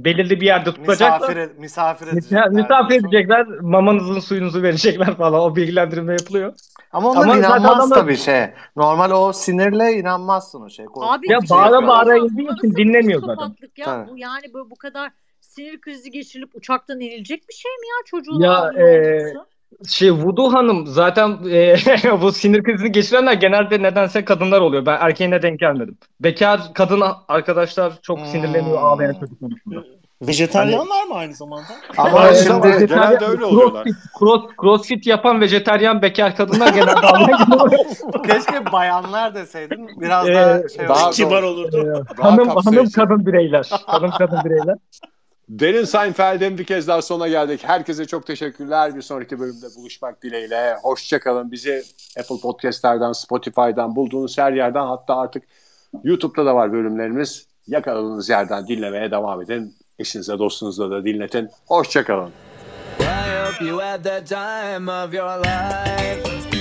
belirli 0.05 0.41
bir 0.41 0.45
yerde 0.45 0.71
tutacaklar. 0.73 1.29
Misafir, 1.29 1.57
misafir 1.57 2.05
Misafir, 2.05 2.13
edecekler. 2.13 2.49
misafir 2.49 2.95
edecekler, 2.95 3.47
mamanızın 3.61 4.19
suyunuzu 4.19 4.63
verecekler 4.63 5.15
falan. 5.17 5.39
O 5.41 5.55
bilgilendirme 5.55 6.13
yapılıyor. 6.13 6.53
Ama 6.91 7.09
onlar 7.11 7.23
Ama 7.23 7.37
inanmaz 7.37 7.75
adamlar- 7.77 7.95
tabii 7.99 8.17
şey. 8.17 8.45
Normal 8.75 9.11
o 9.11 9.33
sinirle 9.33 9.93
inanmazsın 9.93 10.61
o 10.61 10.69
şey. 10.69 10.85
Abi 11.01 11.31
Ya 11.31 11.41
bir 11.41 11.47
şey 11.47 11.57
bağıra 11.57 11.87
bağıra 11.87 12.17
indiği 12.17 12.47
için 12.57 12.75
dinlemiyor 12.75 13.21
zaten. 13.21 13.55
Ya 13.77 13.85
Tabii. 13.85 14.09
bu 14.11 14.17
yani 14.17 14.43
bu, 14.53 14.69
bu 14.69 14.75
kadar 14.75 15.11
sinir 15.57 15.81
krizi 15.81 16.11
geçirilip 16.11 16.55
uçaktan 16.55 16.99
inilecek 16.99 17.49
bir 17.49 17.53
şey 17.53 17.71
mi 17.71 17.87
ya 17.87 18.05
çocuğun 18.05 18.39
Ya, 18.39 18.71
e? 18.87 19.33
Şey 19.87 20.11
Voodoo 20.11 20.53
Hanım 20.53 20.87
zaten 20.87 21.37
e, 21.51 21.75
bu 22.21 22.31
sinir 22.31 22.63
krizini 22.63 22.91
geçirenler 22.91 23.33
genelde 23.33 23.81
nedense 23.81 24.25
kadınlar 24.25 24.61
oluyor. 24.61 24.85
Ben 24.85 24.97
erkeğine 25.01 25.41
denk 25.41 25.59
gelmedim. 25.59 25.97
Bekar 26.19 26.61
kadın 26.73 27.03
arkadaşlar 27.27 27.93
çok 28.01 28.19
Hmm. 28.19 28.25
sinirleniyor 28.25 28.77
ağlayan 28.81 29.13
çocuk 29.13 29.39
konusunda. 29.39 29.83
Vejetaryenler 30.21 31.05
mi 31.07 31.13
aynı 31.13 31.33
zamanda? 31.33 31.67
Ama 31.97 32.19
Aynı 32.19 32.35
şimdi 32.35 32.85
genelde 32.87 33.25
öyle 33.25 33.45
oluyorlar. 33.45 33.83
Crossfit, 33.83 34.19
cross, 34.19 34.41
crossfit 34.61 35.07
yapan 35.07 35.41
vejeteryan 35.41 36.01
bekar 36.01 36.35
kadınlar 36.35 36.67
genelde 36.73 36.91
ağlayan 37.07 37.47
keşke 38.27 38.71
bayanlar 38.71 39.35
deseydin 39.35 39.89
biraz 40.01 40.29
Ee, 40.29 40.33
daha 40.33 40.69
şey 40.69 40.87
daha. 40.87 41.09
Kibar 41.11 41.43
olurdu. 41.43 42.03
Ee, 42.17 42.21
hanım, 42.21 42.49
hanım 42.49 42.89
kadın 42.89 43.25
bireyler. 43.25 43.69
Hanım 43.85 44.11
kadın 44.17 44.39
bireyler. 44.45 44.75
Derin 45.49 45.83
Seinfeld'in 45.83 46.57
bir 46.57 46.63
kez 46.63 46.87
daha 46.87 47.01
sona 47.01 47.27
geldik. 47.27 47.61
Herkese 47.63 48.05
çok 48.05 48.27
teşekkürler. 48.27 48.95
Bir 48.95 49.01
sonraki 49.01 49.39
bölümde 49.39 49.65
buluşmak 49.77 50.23
dileğiyle. 50.23 50.75
Hoşçakalın. 50.81 51.51
Bizi 51.51 51.83
Apple 52.19 52.39
Podcast'lerden, 52.41 53.11
Spotify'dan 53.11 53.95
bulduğunuz 53.95 54.37
her 54.37 54.53
yerden 54.53 54.85
hatta 54.85 55.15
artık 55.15 55.43
YouTube'da 56.03 56.45
da 56.45 56.55
var 56.55 56.73
bölümlerimiz. 56.73 57.47
Yakaladığınız 57.67 58.29
yerden 58.29 58.67
dinlemeye 58.67 59.11
devam 59.11 59.41
edin. 59.41 59.75
Eşinize, 59.99 60.39
dostunuza 60.39 60.91
da 60.91 61.05
dinletin. 61.05 61.49
Hoşçakalın. 61.67 62.31
I 62.99 63.03
hope 63.45 63.65
you 63.65 63.81
had 63.81 64.03
the 64.03 64.23
time 64.25 64.91
of 64.91 65.13
your 65.13 65.39
life. 65.39 66.56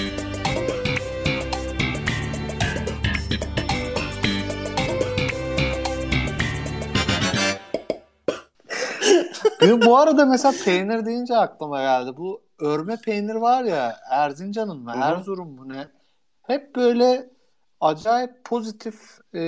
bu 9.87 9.97
arada 9.99 10.27
mesela 10.27 10.55
peynir 10.65 11.07
deyince 11.07 11.37
aklıma 11.37 11.81
geldi. 11.81 12.17
Bu 12.17 12.43
örme 12.61 12.97
peynir 13.05 13.35
var 13.35 13.65
ya 13.65 13.97
Erzincan'ın 14.11 14.79
mı. 14.79 14.93
Erzurum 15.03 15.49
mu 15.49 15.69
ne? 15.69 15.89
Hep 16.43 16.77
böyle 16.77 17.31
acayip 17.81 18.45
pozitif 18.45 18.95
e, 19.35 19.43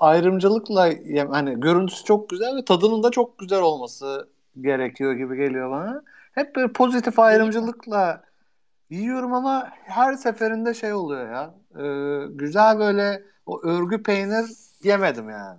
ayrımcılıkla 0.00 0.90
hani 1.30 1.60
görüntüsü 1.60 2.04
çok 2.04 2.30
güzel 2.30 2.56
ve 2.56 2.64
tadının 2.64 3.02
da 3.02 3.10
çok 3.10 3.38
güzel 3.38 3.60
olması 3.60 4.28
gerekiyor 4.60 5.12
gibi 5.12 5.36
geliyor 5.36 5.70
bana. 5.70 6.02
Hep 6.32 6.56
böyle 6.56 6.72
pozitif 6.72 7.18
ayrımcılıkla 7.18 8.22
yiyorum 8.90 9.34
ama 9.34 9.68
her 9.72 10.14
seferinde 10.14 10.74
şey 10.74 10.92
oluyor 10.92 11.30
ya. 11.30 11.54
e, 11.84 11.86
güzel 12.28 12.78
böyle 12.78 13.22
o 13.46 13.62
örgü 13.62 14.02
peynir 14.02 14.46
yemedim 14.82 15.30
yani. 15.30 15.58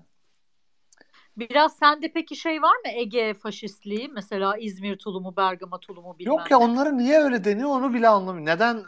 Biraz 1.38 1.76
sende 1.78 2.12
peki 2.12 2.36
şey 2.36 2.62
var 2.62 2.76
mı 2.76 2.92
Ege 2.94 3.34
faşistliği 3.34 4.08
mesela 4.08 4.58
İzmir 4.58 4.98
tulumu 4.98 5.36
Bergama 5.38 5.80
tulumu 5.80 6.20
bilmem 6.20 6.34
Yok 6.36 6.52
ya 6.52 6.60
ne. 6.60 6.64
onlara 6.64 6.92
niye 6.92 7.20
öyle 7.20 7.44
deniyor 7.44 7.70
onu 7.70 7.94
bile 7.94 8.08
anlamıyorum. 8.08 8.46
Neden 8.46 8.84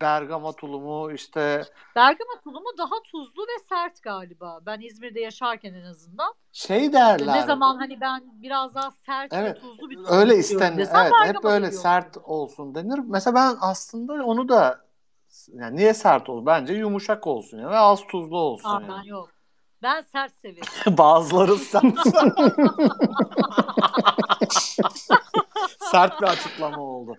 Bergama 0.00 0.52
tulumu 0.52 1.12
işte 1.12 1.64
Bergama 1.96 2.40
tulumu 2.44 2.78
daha 2.78 3.02
tuzlu 3.02 3.42
ve 3.42 3.64
sert 3.68 4.02
galiba. 4.02 4.60
Ben 4.66 4.80
İzmir'de 4.80 5.20
yaşarken 5.20 5.74
en 5.74 5.84
azından. 5.84 6.34
şey 6.52 6.92
derler. 6.92 7.36
Ne 7.36 7.42
zaman 7.46 7.76
hani 7.76 8.00
ben 8.00 8.22
biraz 8.42 8.74
daha 8.74 8.90
sert 8.90 9.32
Evet, 9.32 9.56
ve 9.56 9.60
tuzlu 9.60 9.90
bir 9.90 9.96
tulum 9.96 10.08
öyle 10.20 10.36
istiyorum 10.36 10.66
isten 10.66 10.78
desem 10.78 10.96
evet 10.96 11.12
hep 11.34 11.42
diyor. 11.70 11.82
sert 11.82 12.16
olsun 12.24 12.74
denir. 12.74 12.98
Mesela 13.08 13.34
ben 13.34 13.56
aslında 13.60 14.12
onu 14.12 14.48
da 14.48 14.84
yani 15.54 15.76
niye 15.76 15.94
sert 15.94 16.28
olur? 16.28 16.46
Bence 16.46 16.74
yumuşak 16.74 17.26
olsun 17.26 17.58
ya 17.58 17.70
ve 17.70 17.76
az 17.76 18.06
tuzlu 18.06 18.38
olsun 18.38 18.68
Aa, 18.68 18.80
yani. 18.82 18.88
ben 18.88 19.02
yok. 19.02 19.37
Ben 19.82 20.00
sert 20.12 20.32
severim. 20.34 20.62
Bazıları 20.98 21.56
sert. 21.56 21.84
sert 25.90 26.20
bir 26.22 26.26
açıklama 26.26 26.82
oldu. 26.82 27.16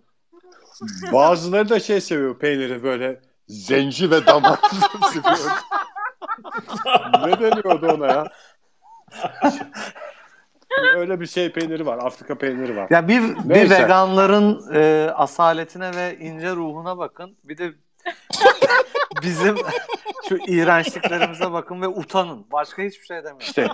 Bazıları 1.13 1.69
da 1.69 1.79
şey 1.79 2.01
seviyor 2.01 2.39
peyniri 2.39 2.83
böyle 2.83 3.21
zenci 3.47 4.11
ve 4.11 4.25
damak 4.25 4.59
seviyor. 5.13 5.37
ne 7.25 7.39
deniyordu 7.39 7.87
ona 7.87 8.07
ya? 8.07 8.25
Öyle 10.95 11.19
bir 11.19 11.25
şey 11.25 11.51
peyniri 11.51 11.85
var. 11.85 11.97
Afrika 11.97 12.37
peyniri 12.37 12.75
var. 12.75 12.87
Ya 12.89 13.07
bir, 13.07 13.21
bir 13.49 13.69
veganların 13.69 14.73
e, 14.73 15.11
asaletine 15.15 15.95
ve 15.95 16.17
ince 16.19 16.55
ruhuna 16.55 16.97
bakın. 16.97 17.37
Bir 17.43 17.57
de 17.57 17.73
bizim 19.21 19.57
şu 20.29 20.37
iğrençliklerimize 20.47 21.51
bakın 21.51 21.81
ve 21.81 21.87
utanın. 21.87 22.45
Başka 22.51 22.83
hiçbir 22.83 23.05
şey 23.05 23.17
demiyorum. 23.17 23.39
İşte 23.39 23.67